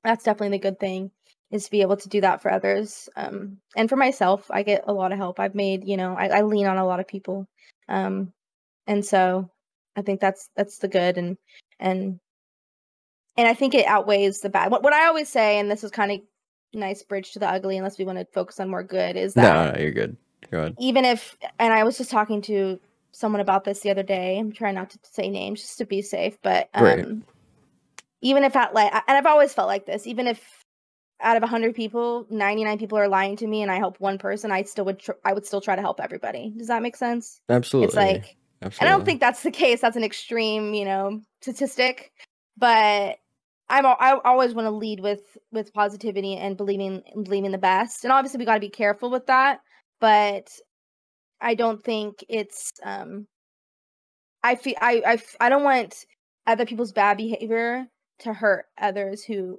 [0.02, 1.10] that's definitely the good thing
[1.50, 4.84] is to be able to do that for others um and for myself i get
[4.86, 5.38] a lot of help.
[5.38, 7.46] I've made you know i, I lean on a lot of people
[7.88, 8.32] um
[8.86, 9.50] and so
[9.96, 11.36] i think that's that's the good and
[11.78, 12.18] and
[13.36, 14.70] and I think it outweighs the bad.
[14.70, 16.20] What, what I always say, and this is kind of
[16.72, 19.42] nice bridge to the ugly, unless we want to focus on more good, is no,
[19.42, 20.16] that no you're good
[20.50, 20.76] Go ahead.
[20.78, 22.78] even if and i was just talking to
[23.12, 26.02] someone about this the other day i'm trying not to say names just to be
[26.02, 27.06] safe but um Right.
[28.20, 30.64] even if at like and i've always felt like this even if
[31.20, 34.52] out of 100 people 99 people are lying to me and i help one person
[34.52, 37.40] i still would tr- i would still try to help everybody does that make sense
[37.48, 37.86] Absolutely.
[37.86, 38.78] it's like Absolutely.
[38.80, 39.80] and I don't think that's the case.
[39.82, 42.10] That's an extreme, you know, statistic.
[42.56, 43.18] But
[43.68, 48.04] I'm I always want to lead with with positivity and believing believing the best.
[48.04, 49.60] And obviously, we got to be careful with that.
[50.00, 50.48] But
[51.40, 52.72] I don't think it's.
[52.84, 53.26] um
[54.42, 56.04] I feel i i don't want
[56.46, 57.86] other people's bad behavior
[58.20, 59.58] to hurt others who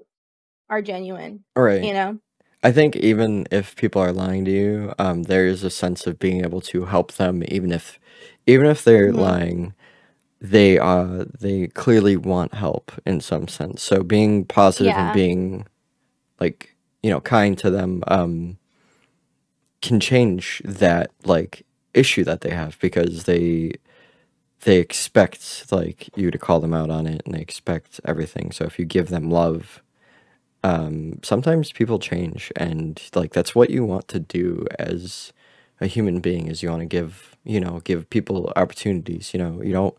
[0.69, 1.43] are genuine.
[1.55, 1.83] right.
[1.83, 2.19] You know.
[2.63, 6.17] I think even if people are lying to you, um, there is a sense of
[6.19, 7.99] being able to help them, even if,
[8.47, 9.19] even if they're Mhm.
[9.19, 9.73] lying,
[10.41, 13.81] they uh they clearly want help in some sense.
[13.83, 15.05] So being positive Yeah.
[15.05, 15.65] and being,
[16.39, 18.57] like you know, kind to them, um,
[19.81, 23.73] can change that like issue that they have because they
[24.61, 28.51] they expect like you to call them out on it and they expect everything.
[28.51, 29.81] So if you give them love
[30.63, 35.33] um, sometimes people change and like that's what you want to do as
[35.81, 39.61] a human being is you want to give you know give people opportunities you know
[39.61, 39.95] you don't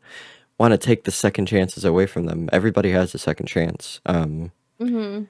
[0.59, 2.49] want to take the second chances away from them.
[2.53, 5.23] Everybody has a second chance um, hmm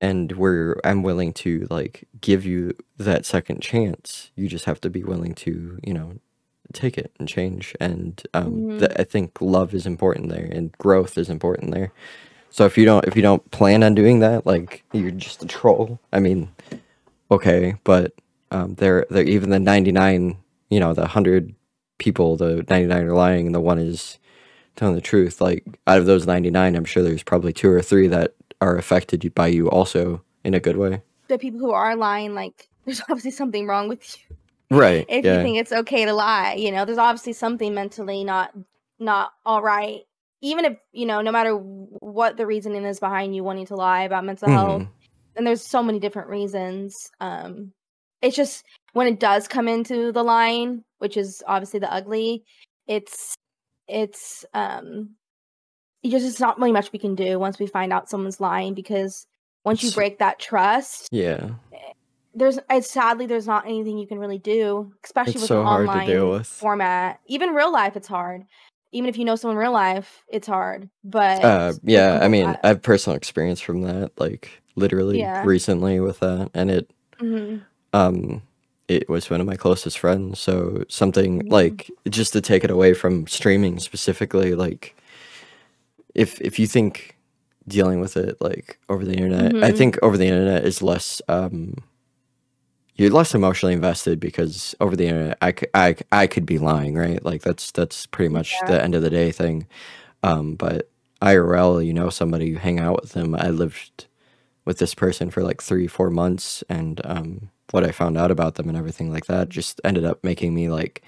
[0.00, 4.30] and we're i'm willing to like give you that second chance.
[4.34, 6.18] You just have to be willing to you know
[6.72, 7.74] take it and change.
[7.80, 8.78] And um Mhm.
[8.80, 11.92] th- i think love is important there and growth is important there.
[12.50, 15.46] So if you don't if you don't plan on doing that like you're just a
[15.46, 16.00] troll.
[16.12, 16.48] I mean
[17.30, 18.12] okay but
[18.52, 20.36] um they're they're even the 99
[20.70, 21.54] you know the 100
[21.98, 24.18] people the 99 are lying and the one is
[24.76, 28.06] telling the truth like out of those 99 i'm sure there's probably two or three
[28.08, 32.34] that are affected by you also in a good way The people who are lying,
[32.34, 34.36] like, there's obviously something wrong with you.
[34.78, 38.24] right if yeah you think it's okay to lie you know there's obviously something mentally
[38.24, 38.52] not
[38.98, 40.02] not all right
[40.40, 44.02] even if you know no matter what the reasoning is behind you wanting to lie
[44.02, 44.88] about mental health Mhm.
[45.36, 47.72] and there's so many different reasons um
[48.22, 52.44] it's just when it does come into the line which is obviously the ugly
[52.86, 53.34] it's
[53.88, 55.10] it's um
[56.04, 59.26] just it's not really much we can do once we find out someone's lying because
[59.64, 61.50] once you break that trust yeah
[62.34, 65.66] there's it's sadly there's not anything you can really do, especially It's with so an
[65.66, 66.46] online with.
[66.48, 67.20] format.
[67.26, 68.44] Even real life, it's hard.
[68.92, 70.88] Even if you know someone in real life, it's hard.
[71.04, 75.44] But uh yeah i mean i have personal experience from that like literally Yeah.
[75.44, 77.62] recently with that and it Mhm.
[77.92, 78.42] Um
[78.88, 81.50] it was one of my closest friends so something Mhm.
[81.52, 84.96] like just to take it away from streaming specifically like
[86.14, 87.16] if if you think
[87.68, 89.76] dealing with it like over the internet i Mhm.
[89.76, 91.74] think over the internet is less um
[92.96, 96.94] you're less emotionally invested because over the internet i could i, I could be lying
[96.94, 98.72] right like that's that's pretty much Yeah.
[98.72, 99.66] the end of the day thing
[100.22, 100.90] um but
[101.22, 104.06] irl you know somebody you hang out with them i lived
[104.64, 108.54] with this person for like three four months and um what i found out about
[108.56, 111.02] them and everything like that just ended up making me like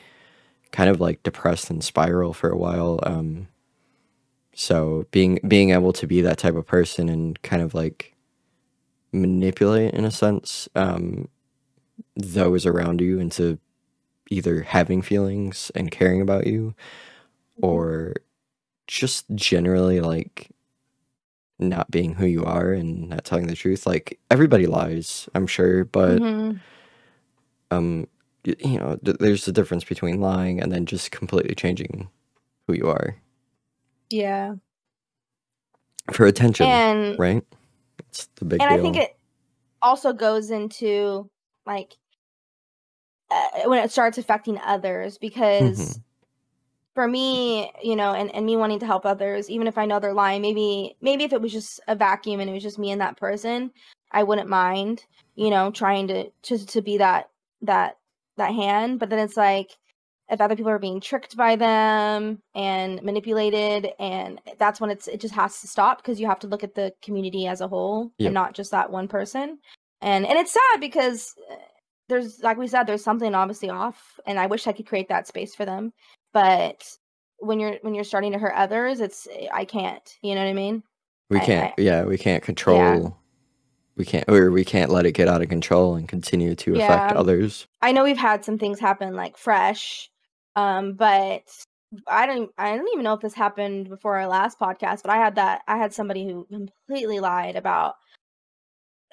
[0.72, 3.46] kind of like depressed and spiral for a while um
[4.54, 8.14] so being being able to be that type of person and kind of like
[9.12, 11.28] manipulate in a sense um
[12.16, 13.58] those around you into
[14.30, 16.74] either having feelings and caring about you
[17.60, 18.14] or
[18.86, 20.50] just generally like
[21.58, 25.84] not being who you are and not telling the truth like everybody lies i'm sure
[25.84, 26.60] but Mhm.
[27.70, 28.06] um
[28.46, 32.08] y- you know th- there's a difference between lying and then just completely changing
[32.66, 33.16] who you are
[34.10, 34.54] yeah,
[36.12, 37.44] for attention and right
[38.10, 39.16] it's the big and deal I think it
[39.82, 41.30] also goes into
[41.66, 41.96] like
[43.30, 46.03] uh, when it starts affecting others because Mhm.
[46.94, 49.98] For me, you know, and, and me wanting to help others, even if I know
[49.98, 52.92] they're lying, maybe maybe if it was just a vacuum and it was just me
[52.92, 53.72] and that person,
[54.12, 57.30] I wouldn't mind, you know, trying to just to be that
[57.62, 57.98] that
[58.36, 59.00] that hand.
[59.00, 59.70] But then it's like
[60.30, 65.20] if other people are being tricked by them and manipulated and that's when it's it
[65.20, 68.12] just has to stop because you have to look at the community as a whole
[68.18, 68.28] Yep.
[68.28, 69.58] and not just that one person.
[70.00, 71.56] And and it's sad because uh,
[72.08, 75.26] there's like we said there's something obviously off and I wish I could create that
[75.26, 75.92] space for them
[76.34, 76.84] but
[77.38, 80.52] when you're when you're starting to hurt others it's i can't you know what i
[80.52, 80.82] mean?
[81.30, 83.16] We can't I- yeah we can't control
[83.96, 87.12] we can't or we can't let it get out of control and continue to affect
[87.16, 87.66] others.
[87.80, 90.10] I know we've had some things happen like fresh
[90.56, 91.42] um but
[92.08, 95.16] i don't i don't even know if this happened before our last podcast but i
[95.16, 97.94] had that i had somebody who completely lied about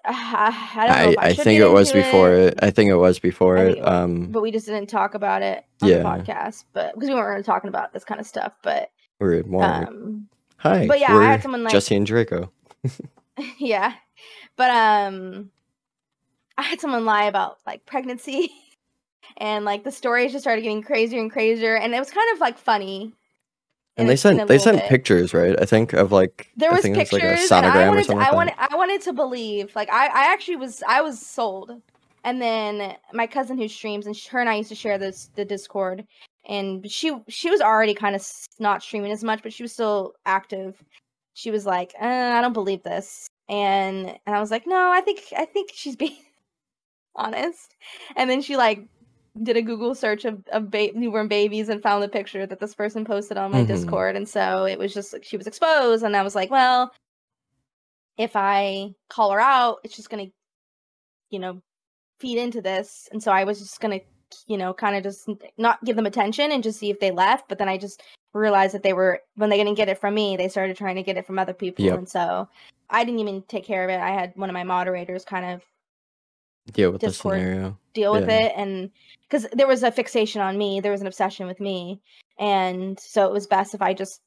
[0.05, 1.21] I, I don't know.
[1.21, 2.59] I, I, I think it was before it.
[2.61, 3.77] I think it was before it.
[3.77, 5.97] it Um, but we just didn't talk about it on Yeah.
[5.97, 6.65] the podcast.
[6.73, 8.53] But because we weren't really talking about this kind of stuff.
[8.63, 9.63] But we're more.
[9.63, 10.27] um,
[10.57, 12.51] Hi, but yeah, I had someone, like- Jessi and Draco.
[13.59, 13.93] yeah.
[14.57, 15.49] But um,
[16.57, 18.51] I had someone lie about like pregnancy,
[19.37, 22.39] and like the stories just started getting crazier and crazier, and it was kind of
[22.39, 23.13] like funny.
[23.97, 24.89] And they sent they sent bit.
[24.89, 25.55] pictures, right?
[25.61, 28.05] I think of like there I was was like a pictures I sonogram or wanted
[28.05, 31.81] to, I wanted I wanted to believe like I I actually was I was sold
[32.23, 35.43] and then my cousin who streams and her and I used to share this the
[35.43, 36.05] Discord
[36.47, 38.25] and she she was already kind of
[38.59, 40.81] not streaming as much but she was still active
[41.33, 45.01] she was like uh, I don't believe this and and I was like no I
[45.01, 46.17] think I think she's being
[47.15, 47.75] honest
[48.15, 48.87] and then she like
[49.41, 52.75] did a Google search of, of ba- newborn babies and found the picture that this
[52.75, 53.67] person posted on my Mhm.
[53.67, 54.15] Discord.
[54.15, 56.03] And so it was just like she was exposed.
[56.03, 56.91] And I was like, well,
[58.17, 60.31] if I call her out, it's just going to,
[61.29, 61.61] you know,
[62.19, 63.07] feed into this.
[63.11, 64.05] And so I was just going to,
[64.47, 67.47] you know, kind of just not give them attention and just see if they left.
[67.47, 68.03] But then I just
[68.33, 71.03] realized that they were, when they didn't get it from me, they started trying to
[71.03, 71.85] get it from other people.
[71.85, 71.97] Yep.
[71.97, 72.47] And so
[72.89, 73.99] I didn't even take care of it.
[73.99, 75.63] I had one of my moderators kind of
[76.71, 77.35] deal with Discord.
[77.35, 77.77] the scenario.
[77.93, 78.45] deal with Yeah.
[78.45, 78.91] it and
[79.23, 81.99] because there was a fixation on me there was an obsession with me
[82.39, 84.21] and so it was best if i just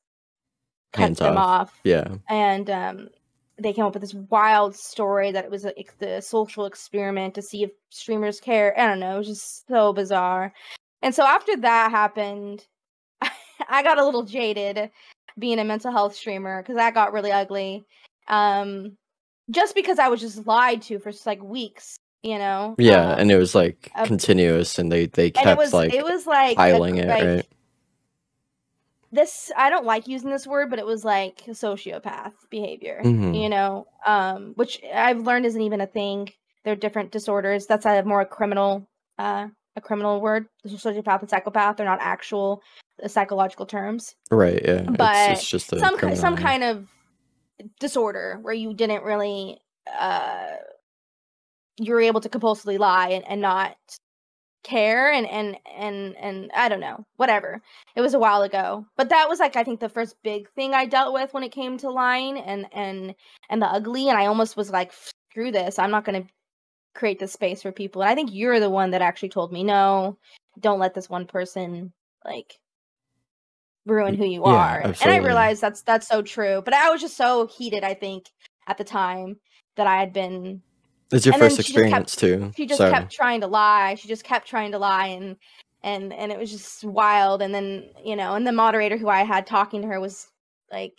[0.93, 1.69] cut Hands them off.
[1.69, 3.09] off, Yeah, and um
[3.57, 7.43] they came up with this wild story that it was like the social experiment to
[7.43, 10.53] see if streamers care i don't know it was just so bizarre
[11.03, 12.67] and so after that happened
[13.69, 14.91] i got a little jaded
[15.39, 17.85] being a mental health streamer because that got really ugly
[18.29, 18.97] um
[19.51, 22.75] just because i was just lied to for just like weeks you know?
[22.79, 26.03] Yeah, Um, and it was like continuous, and they they kept it was like it
[26.05, 27.49] was like a- piling it, like, right?
[29.13, 33.41] this i don't like using this word but it was like sociopath behavior Mhm.
[33.41, 33.87] you know?
[34.05, 36.31] Um which i've learned isn't even a thing.
[36.65, 37.67] They're different disorders.
[37.67, 39.47] That's a more criminal uh
[39.77, 40.47] a criminal word.
[40.67, 41.77] Sociopath and psychopath.
[41.77, 42.63] They're not actual
[43.03, 44.15] uh, psychological terms.
[44.31, 44.83] Right, yeah.
[44.83, 46.89] but it's, it's just a some some kind of
[47.81, 49.59] disorder where you didn't really
[49.97, 50.47] uh
[51.79, 53.77] you were able to compulsively lie and, and not
[54.65, 57.61] care and and and and I don't know whatever.
[57.95, 58.87] It was a while ago.
[58.97, 61.53] But that was like I think the first big thing I dealt with when it
[61.53, 63.15] came to lying and and
[63.51, 64.93] and the ugly and I almost was like
[65.31, 66.29] screw this I'm not going to
[66.95, 68.03] create this space for people.
[68.03, 70.19] And I think you're the one that actually told me no
[70.59, 71.93] don't let this one person
[72.25, 72.59] like
[73.85, 74.81] ruin who you Yeah, are.
[75.03, 76.63] And I realized that's that's so true.
[76.65, 78.31] But I was just so heated I think
[78.67, 79.37] at the time
[79.77, 80.63] that I had been
[81.13, 82.53] It's your and first just kept- experience too.
[82.57, 85.37] she just so kept trying to lie she just kept trying to lie and
[85.83, 89.23] and and it was just wild and then you know and the moderator who i
[89.23, 90.27] had talking to her was
[90.73, 90.99] like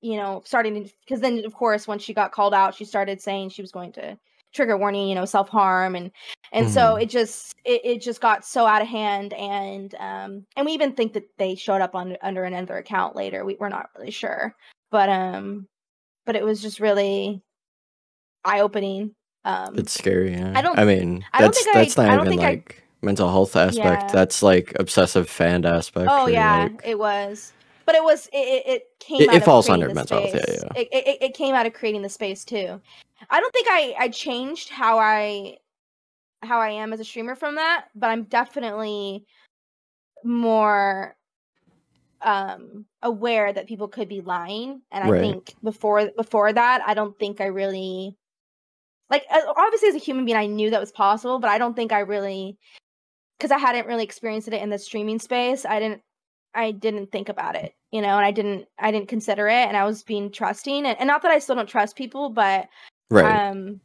[0.00, 3.20] you know starting to because then of course when she got called out she started
[3.20, 4.16] saying she was going to
[4.54, 6.10] trigger warning you know self-harm and
[6.52, 7.02] and so Mhm.
[7.02, 10.92] it just it, it just got so out of hand and um and we even
[10.92, 14.54] think that they showed up on under another account later we, we're not really sure
[14.90, 15.66] but um
[16.24, 17.42] but it was just really
[18.44, 19.14] eye-opening
[19.48, 20.32] um it's scary.
[20.32, 20.52] Yeah.
[20.54, 22.50] I don't- I mean, I don't that's think I- that's not I even think I-
[22.50, 24.02] like mental health aspect.
[24.02, 24.12] Yeah.
[24.12, 26.08] That's like obsessive fan aspect.
[26.10, 27.52] Oh yeah, like- it was.
[27.86, 30.44] But it was it, it, came It- out it of falls under mental health, yeah,
[30.48, 30.80] yeah.
[30.82, 32.80] It, it it came out of creating the space too.
[33.30, 35.56] I don't think I I changed how I
[36.42, 39.24] how I am as a streamer from that, but I'm definitely
[40.24, 41.16] more
[42.20, 45.20] um aware that people could be lying and I Right.
[45.20, 48.16] think before before that I don't think I really
[49.10, 49.24] like
[49.56, 52.00] obviously as a human being I knew that was possible, but I don't think I
[52.00, 52.58] really
[53.38, 55.64] because I hadn't really experienced it in the streaming space.
[55.64, 56.02] I didn't
[56.54, 59.76] I didn't think about it, you know, and I didn't I didn't consider it and
[59.76, 62.68] I was being trusting and, and not that I still don't trust people, but
[63.10, 63.50] right.
[63.50, 63.80] um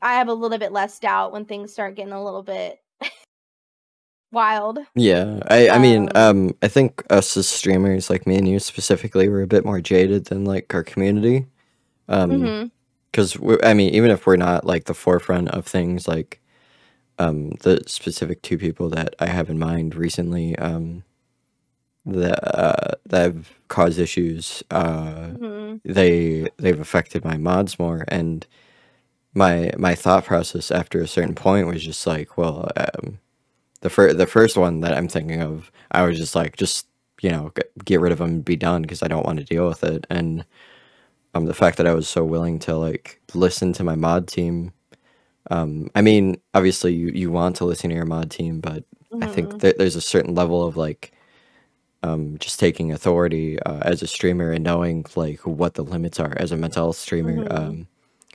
[0.00, 2.78] I have a little bit less doubt when things start getting a little bit
[4.32, 4.78] wild.
[4.94, 8.60] Yeah, I I mean, Um, um, I think us as streamers, like me and you
[8.60, 11.46] specifically, were a bit more jaded than like our community.
[12.08, 12.70] Um, Mhm.
[13.18, 16.40] Because I mean, even if we're not like the forefront of things, like
[17.18, 21.04] um, the specific two people that I have in mind recently, um,
[22.06, 25.80] that uh, that have caused issues, uh, Mhm.
[25.84, 28.46] they they've affected my mods more and
[29.34, 33.18] my my thought process after a certain point was just like well um
[33.82, 36.86] the fir- the first one that I'm thinking of I was just like just
[37.22, 39.44] you know get, get rid of them and be done because I don't want to
[39.46, 40.44] deal with it and
[41.34, 44.72] um the fact that I was so willing to like listen to my mod team
[45.50, 48.84] um I mean obviously you you want to listen to your mod team but
[49.20, 49.32] I Mhm.
[49.34, 51.12] think that there's a certain level of like
[52.02, 56.34] um, just taking authority uh, as a streamer and knowing like what the limits are
[56.36, 57.44] as a mental health streamer.
[57.44, 57.52] Mhm.
[57.58, 57.88] Um,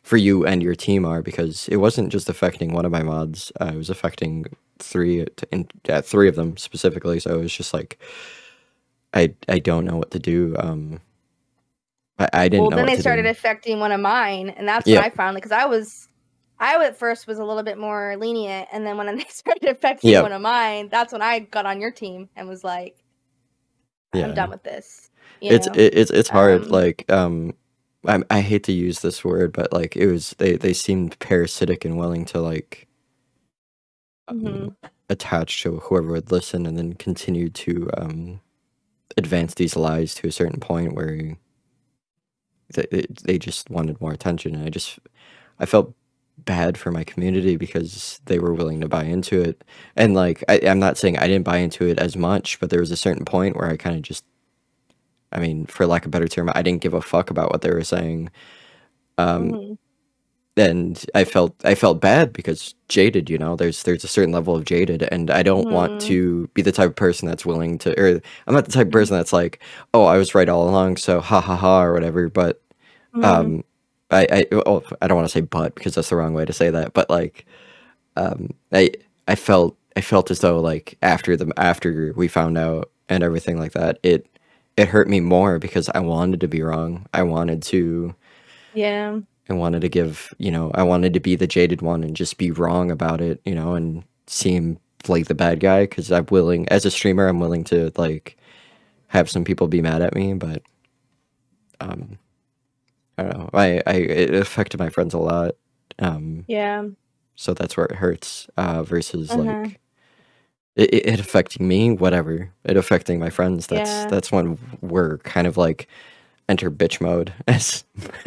[0.04, 3.52] for you and your team are because it wasn't just affecting one of my mods.
[3.62, 4.46] Uh, it was affecting
[4.80, 7.20] three in uh, three of them specifically.
[7.22, 8.00] So it was just like
[9.14, 10.56] I I don't know what to do.
[10.60, 11.00] Um,
[12.20, 12.64] I, I didn't.
[12.66, 13.28] Well, then to started do.
[13.28, 15.00] affecting one of mine, and that's Yeah.
[15.00, 16.08] when I finally because I was.
[16.60, 20.12] I at first was a little bit more lenient, and then when they started affecting
[20.12, 20.22] Yeah.
[20.22, 22.98] one of mine, that's when I got on your team and was like,
[24.22, 25.12] "I'm done with this."
[25.50, 25.74] It's know?
[25.74, 27.56] it, it's it's hard Um, like um
[28.08, 31.86] I, I hate to use this word but like it was they they seemed parasitic
[31.86, 32.88] and willing to like
[34.28, 34.76] um, Mhm.
[35.10, 38.42] attach to whoever would listen and then continue to um
[39.18, 41.38] advance these lies to a certain point where
[42.74, 45.00] they, they, just wanted more attention and i just
[45.60, 45.94] i felt
[46.40, 49.64] bad for my community because they were willing to buy into it
[49.96, 52.82] and like I, i'm not saying i didn't buy into it as much but there
[52.82, 54.26] was a certain point where i kind of just
[55.32, 57.62] i mean for lack of a better term i didn't give a fuck about what
[57.62, 58.32] they were saying
[59.20, 59.78] um Mhm.
[60.58, 64.56] and I felt I felt bad because jaded, you know, there's there's a certain level
[64.56, 66.00] of jaded, and I don't want Mhm.
[66.02, 68.94] to be the type of person that's willing to, or I'm not the type of
[68.94, 69.62] person that's like,
[69.96, 72.30] oh, I was right all along, so ha ha ha or whatever.
[72.30, 72.62] But
[73.14, 73.24] Mhm.
[73.28, 73.64] um,
[74.12, 76.54] I I oh, I don't want to say but because that's the wrong way to
[76.54, 77.46] say that, but like,
[78.18, 78.92] um, I
[79.28, 83.60] I felt I felt as though like after the after we found out and everything
[83.60, 84.28] like that, it
[84.78, 87.08] it hurt me more because I wanted to be wrong.
[87.14, 88.16] I wanted to.
[88.74, 92.16] yeah, I wanted to give, you know, I wanted to be the jaded one and
[92.16, 96.28] just be wrong about it, you know, and seem like the bad guy because I'm
[96.32, 98.38] willing, as a streamer, I'm willing to like
[99.10, 100.64] have some people be mad at me, but
[101.82, 102.18] um,
[103.18, 103.50] I don't know.
[103.54, 105.52] I, I it affected my friends a lot,
[106.00, 106.86] um, yeah,
[107.36, 108.48] so that's where it hurts.
[108.58, 109.44] Uh, versus Uh-huh.
[109.44, 109.80] like
[110.76, 112.52] it, it, affecting me, whatever.
[112.64, 113.68] It affecting my friends.
[113.68, 114.08] That's Yeah.
[114.10, 115.88] that's when we're kind of like
[116.50, 117.84] enter bitch mode as,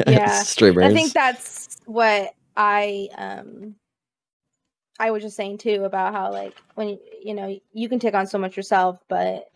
[0.07, 0.25] Yeah.
[0.25, 0.85] as streamers.
[0.85, 3.75] I think that's what I um
[4.99, 8.25] I was just saying too about how like when you know you can take on
[8.27, 9.49] so much yourself, but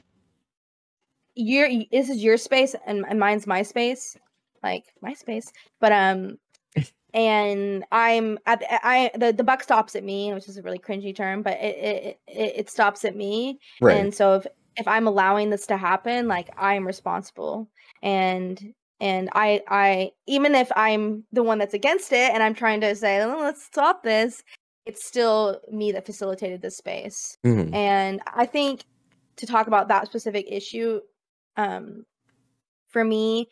[1.35, 4.17] your this is your space and, and mine's my space,
[4.63, 5.51] like MySpace.
[5.79, 6.37] But um,
[7.13, 10.79] and I'm at the, I the the buck stops at me, which is a really
[10.79, 13.97] cringy term, but it it it, it stops at me, right.
[13.97, 14.47] and so if
[14.77, 17.69] if i'm allowing this to happen like i'm responsible
[18.01, 22.81] and and i i even if i'm the one that's against it and i'm trying
[22.81, 24.43] to say oh, let's stop this
[24.85, 27.73] it's still me that facilitated this space Mhm.
[27.73, 28.83] and i think
[29.37, 30.99] to talk about that specific issue
[31.57, 32.05] um
[32.89, 33.47] for me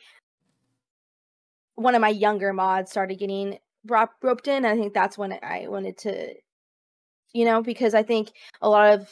[1.79, 5.65] one of my younger mods started getting brought roped in i think that's when i
[5.67, 6.33] wanted to
[7.33, 9.09] you know because i think a lot of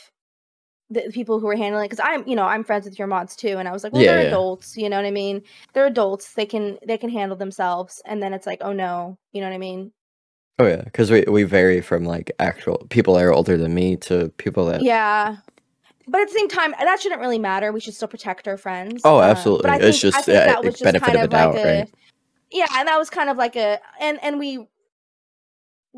[0.89, 3.57] the people who were handling because i'm you know i'm friends with your mods too
[3.57, 4.28] and i was like well Yeah, they're yeah.
[4.28, 5.41] adults you know what i mean
[5.74, 9.41] they're adults they can they can handle themselves and then it's like oh no you
[9.41, 9.91] know what i mean
[10.59, 13.95] Oh yeah, because we we vary from like actual people that are older than me
[13.97, 14.82] to people that.
[14.82, 15.38] yeah
[16.07, 19.01] but at the same time that shouldn't really matter we should still protect our friends
[19.05, 19.70] Oh, Um, but absolutely.
[19.70, 21.41] I It's think- I just, think that was just benefit kind of a of like
[21.53, 21.89] doubt, a right?
[22.51, 24.67] Yeah and that was kind of like a and and we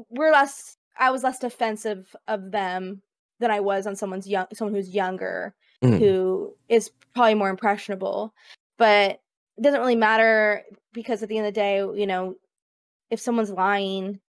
[0.09, 3.01] we're less i was less defensive of them
[3.39, 5.97] than i was on someone's young someone who's younger Mhm.
[5.99, 8.33] who is probably more impressionable
[8.77, 9.21] but
[9.57, 12.35] it doesn't really matter because at the end of the day you know
[13.09, 14.19] if someone's lying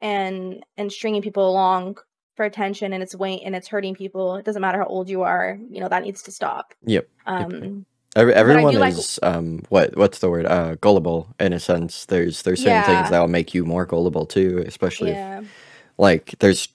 [0.00, 1.98] and and stringing people along
[2.36, 5.22] for attention and it's weight and it's hurting people it doesn't matter how old you
[5.22, 7.06] are you know that needs to stop Yep.
[7.26, 7.86] um
[8.16, 12.04] Every, everyone like- is um what what's the word uh gullible in a sense.
[12.06, 12.86] There's there's certain Yeah.
[12.86, 15.18] things that will make you more gullible too, especially if,
[15.98, 16.68] like there's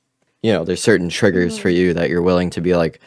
[0.44, 1.76] you know there's certain triggers for Mhm.
[1.76, 3.00] you that you're willing to be like,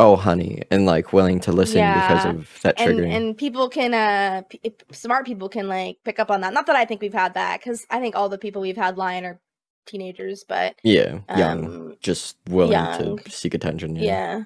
[0.00, 3.12] oh honey, and like willing to listen because of that and triggering.
[3.12, 4.60] and people can uh p-
[4.92, 7.60] smart people can like pick up on that not that i think we've had that
[7.60, 9.38] because i think all the people we've had lying are
[9.86, 13.18] teenagers but yeah, young, um just willing young.
[13.18, 13.94] to seek attention.
[13.96, 14.02] yeah.
[14.04, 14.42] Yeah.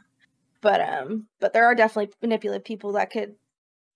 [0.65, 3.37] But um but there are definitely manipulative people that could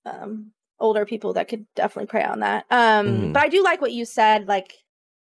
[0.07, 3.33] um older people that could definitely prey on that um Mhm.
[3.33, 4.75] but i do like what you said like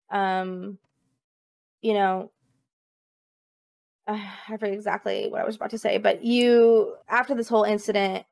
[0.09, 0.77] um
[1.81, 2.31] you know
[4.07, 8.25] I forget exactly what I was about to say, but you after this whole incident,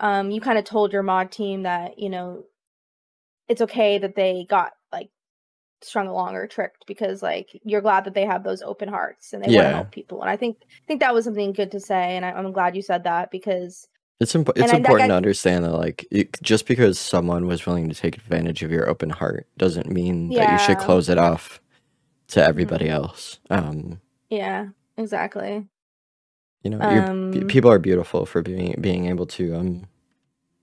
[0.00, 2.44] um, you kind of told your mod team that you know
[3.46, 4.72] it's okay that they got
[5.82, 9.42] strung along or tricked because like you're glad that they have those open hearts and
[9.42, 12.16] they want to help people, and I think think that was something good to say,
[12.16, 13.88] and I, I'm glad you said that because
[14.20, 17.64] It's imp- it's I- important I- to understand that like it, just because someone was
[17.66, 21.18] willing to take advantage of your open heart doesn't mean that you should close it
[21.18, 21.60] off
[22.28, 22.92] to everybody Mhm.
[22.92, 23.38] else.
[23.50, 25.66] Um, yeah, exactly.
[26.64, 29.86] you know, Um, people are beautiful for being being able to um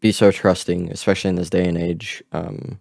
[0.01, 2.79] be so trusting, especially in this day and age, um,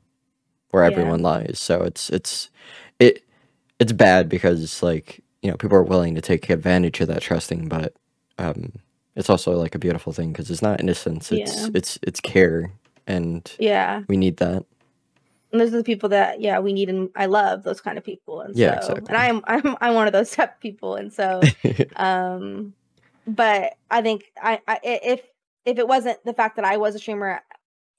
[0.75, 0.91] where Yeah.
[0.91, 1.59] everyone lies.
[1.61, 2.51] So it's it's
[2.99, 3.25] it
[3.79, 7.69] it's bad because like you know people are willing to take advantage of that trusting,
[7.69, 7.95] but
[8.39, 8.73] um,
[9.15, 11.31] it's also like a beautiful thing because it's not innocence.
[11.33, 11.71] It's Yeah.
[11.75, 12.73] it's it's care,
[13.07, 14.03] and Yeah.
[14.09, 14.65] we need that.
[15.53, 18.03] And those are the people that yeah we need and I love those kind of
[18.05, 19.07] people and Yeah, so exactly.
[19.09, 21.41] and I am I'm I'm one of those type of people and so
[21.97, 22.75] um
[23.27, 25.21] but I think I, I i- if
[25.65, 27.41] if it wasn't the fact that I was a streamer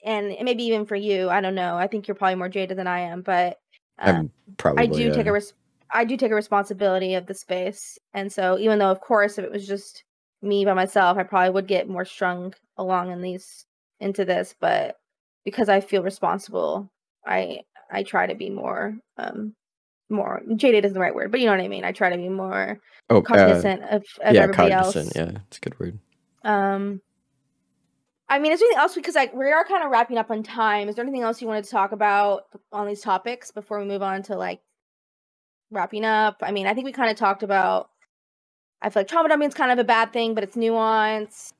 [0.06, 2.88] and maybe even for you I don't know I think you're probably more jaded than
[2.88, 3.58] I am but
[3.99, 5.53] um, probably I do take uh, a res-
[5.91, 9.45] I do take a responsibility of the space, and so even though, of course, if
[9.45, 10.03] it was just
[10.41, 13.66] me by myself, I probably would get more strung along in these
[13.99, 14.56] into this.
[14.60, 14.97] But
[15.43, 16.89] because I feel responsible,
[17.26, 19.53] I I try to be more um
[20.10, 21.86] more jaded is the right word, but you know what I mean.
[21.86, 22.80] I try to be more
[23.10, 25.06] oh uh, cognizant of, of yeah everybody cognizant.
[25.06, 25.16] else.
[25.16, 25.99] Yeah, it's a good word.
[26.43, 27.01] Um,
[28.28, 30.43] I mean, is there anything else because like we are kind of wrapping up on
[30.43, 30.89] time?
[30.89, 34.01] Is there anything else you wanted to talk about on these topics before we move
[34.01, 34.61] on to like
[35.71, 36.38] wrapping up?
[36.41, 37.89] I mean, I think we kind of talked about.
[38.82, 41.53] I feel like trauma dumping is kind of a bad thing, but it's nuanced.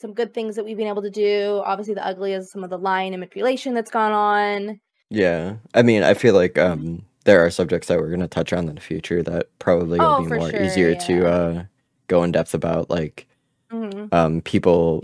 [0.00, 1.60] Some good things that we've been able to do.
[1.64, 4.80] Obviously, the ugly is some of the lying and manipulation that's gone on.
[5.10, 8.68] Yeah, I mean, I feel like um, there are subjects that we're gonna touch on
[8.68, 11.64] in the future that probably will Oh, be more sure, easier to uh,
[12.08, 13.26] go in depth about, like
[13.70, 15.02] hmm um, people.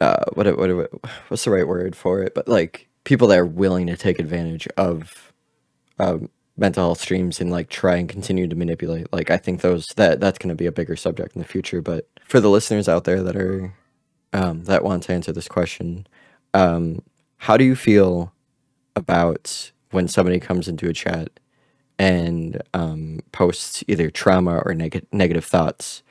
[0.00, 0.90] Uh, what what what
[1.28, 2.34] what's the right word for it?
[2.34, 5.32] But like people that are willing to take advantage of
[5.98, 9.12] um, mental health streams and like try and continue to manipulate.
[9.12, 11.80] Like I think those that that's going to be a bigger subject in the future.
[11.80, 13.74] But for the listeners out there that are
[14.32, 16.06] um, that want to answer this question,
[16.54, 17.02] um,
[17.38, 18.32] how do you feel
[18.96, 21.30] about when somebody comes into a chat
[21.98, 26.02] and um, posts either trauma or neg- negative thoughts,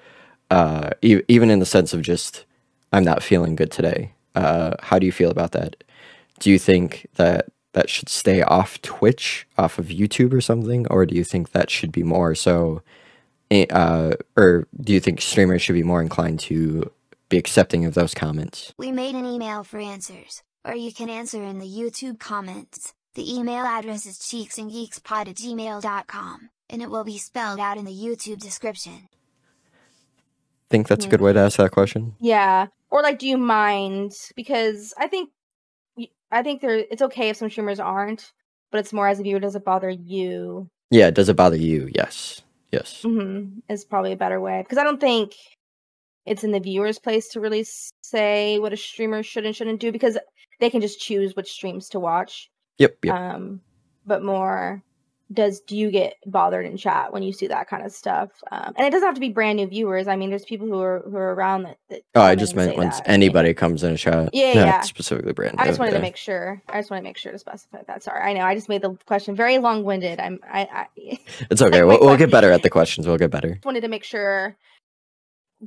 [0.50, 2.46] uh, e- even in the sense of just
[2.94, 4.14] I'm not feeling good today.
[4.36, 5.84] Uh, how do you feel about that?
[6.40, 11.06] Do you think that that should stay off Twitch, off of YouTube or something, or
[11.06, 12.82] do you think that should be more so?
[13.52, 16.92] eh, Uh, or do you think streamers should be more inclined to
[17.30, 18.74] be accepting of those comments?
[18.78, 22.94] We made an email for answers, or you can answer in the YouTube comments.
[23.16, 27.92] The email address is cheeksandgeekspod at gmail.com, and it will be spelled out in the
[27.92, 29.08] YouTube description.
[30.70, 32.16] Think that's a good way to ask that question.
[32.20, 32.68] Yeah.
[32.90, 34.14] Or like, do you mind?
[34.36, 35.30] Because I think,
[36.32, 38.32] i think there, it's okay if some streamers aren't,
[38.72, 40.70] but it's more as a viewer, does it bother you?
[40.92, 41.90] Yeah, does it bother you?
[41.94, 43.02] Yes, yes.
[43.02, 44.62] hmm Is probably a better way.
[44.62, 45.34] Because I don't think
[46.26, 47.66] it's in the viewer's place to really
[48.02, 50.18] say what a streamer should and shouldn't do because
[50.60, 52.50] they can just choose which streams to watch.
[52.78, 53.16] Yep, yep.
[53.16, 53.62] Um,
[54.06, 54.84] but more,
[55.32, 58.30] does do you get bothered in chat when you see that kind of stuff?
[58.52, 60.08] Um, and it doesn't have to be brand new viewers.
[60.08, 61.78] I mean, there's people who are who are around that.
[61.90, 63.02] that oh, I just meant when that.
[63.06, 64.30] anybody comes in a chat.
[64.34, 64.82] Yeah, not yeah.
[64.82, 65.56] Specifically brand.
[65.60, 66.62] I just new, wanted to make sure.
[66.70, 68.04] I just want to make sure to specify that.
[68.04, 70.20] Sorry, I know I just made the question very long winded.
[70.20, 71.20] I'm I, I
[71.52, 71.84] It's okay.
[71.84, 73.08] We'll, we'll get better at the questions.
[73.08, 73.56] We'll get better.
[73.56, 74.56] just wanted to make sure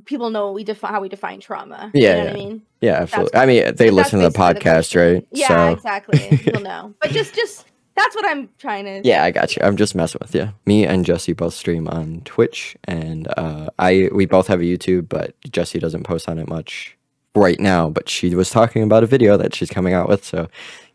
[0.05, 1.91] people know we define how we define trauma.
[1.93, 2.23] Yeah, you know yeah.
[2.23, 2.61] what I mean.
[2.81, 3.39] Yeah, absolutely.
[3.39, 5.13] I mean, they listen to the podcast, question.
[5.13, 5.27] right?
[5.31, 6.37] Yeah, so exactly.
[6.37, 7.65] People know, but just just
[8.01, 9.01] that's what I'm trying to.
[9.07, 9.61] yeah, I got you.
[9.63, 10.53] I'm just messing with you.
[10.65, 15.09] Me and Jessi both stream on Twitch, and uh, I we both have a YouTube,
[15.09, 16.97] but Jessi doesn't post on it much
[17.35, 17.89] right now.
[17.89, 20.47] But she was talking about a video that she's coming out with, so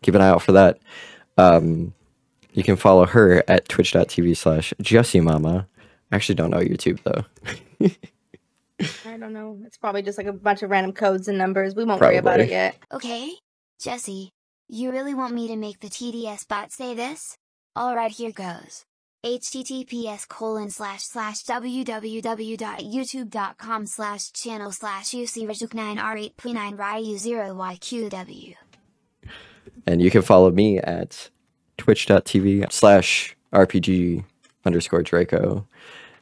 [0.02, 0.78] keep an eye out for that.
[1.38, 1.94] Um,
[2.52, 5.66] you can follow her at twitch.tv slash Jessi Mama.
[6.10, 7.24] I actually don't know YouTube though.
[9.06, 9.58] I don't know.
[9.64, 11.74] It's probably just like a bunch of random codes and numbers.
[11.74, 12.76] We won't worry about it yet.
[12.92, 13.32] Okay?
[13.80, 14.32] Jesse,
[14.68, 17.36] you really want me to make the TTS bot say this?
[17.78, 18.84] Alright, here goes.
[19.24, 28.54] https colon slash slash www.youtube.com slash channel slash ucrjuk9r8p9 ryu0yqw.
[29.86, 31.30] And you can follow me at
[31.78, 34.24] twitch.tv slash RPG
[34.64, 35.66] underscore Draco.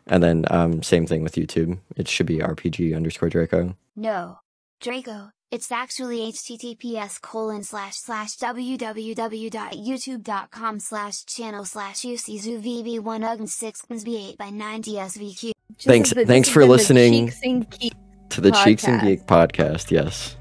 [0.07, 1.79] And then um, same thing with YouTube.
[1.97, 3.75] It should be RPG underscore Draco.
[3.97, 4.41] No.
[4.81, 15.53] Draco, it's actually https colon slash slash www.youtube.com slash channel slash uczuvb1ugn6b8 by 9dsvq.
[15.83, 17.27] Thanks- as the- thanks for has been the listening.
[17.29, 17.95] Cheeks and Geek-
[18.31, 20.37] To the Cheeks and Geek podcast, yes.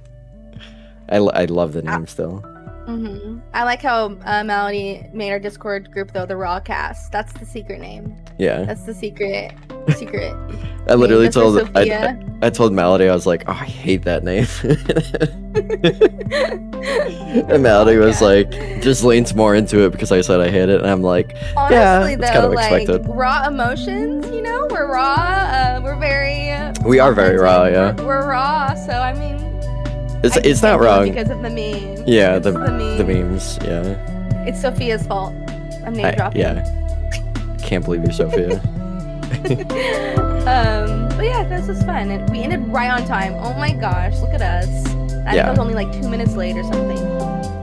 [1.10, 2.42] I, l- I love the name still.
[2.88, 3.42] Mhm.
[3.54, 7.12] I like how uh, malady made our Discord group though the Raw Cast.
[7.12, 8.16] That's the secret name.
[8.40, 8.64] Yeah.
[8.64, 9.54] That's the secret.
[9.96, 10.34] Secret.
[10.88, 14.46] I literally told I, I, told malady I was like, oh, I hate that name.
[17.50, 20.82] and malady was like, just leans more into it because I said I hate it,
[20.82, 23.08] and I'm like, Honestly, it's though, kind of like expected.
[23.10, 25.14] raw emotions, you know, we're raw.
[25.16, 26.52] Uh, we're very.
[26.52, 27.94] Uh, We are very raw, yeah.
[27.96, 29.38] We're, we're raw, so I mean.
[30.22, 31.08] it's I it's not wrong.
[31.08, 32.02] because of the memes.
[32.06, 32.98] Yeah, the the meme.
[32.98, 34.44] the memes, yeah.
[34.46, 35.34] It's Sophia's fault.
[35.86, 36.42] I'm name dropping.
[36.42, 36.62] yeah.
[37.64, 38.62] Can't believe you're Sophia.
[40.48, 43.34] um, but yeah, this was fun, and we ended right on time.
[43.36, 44.68] Oh my gosh, look at us!
[44.86, 45.48] I think Yeah.
[45.48, 47.63] I was only like two minutes late or something.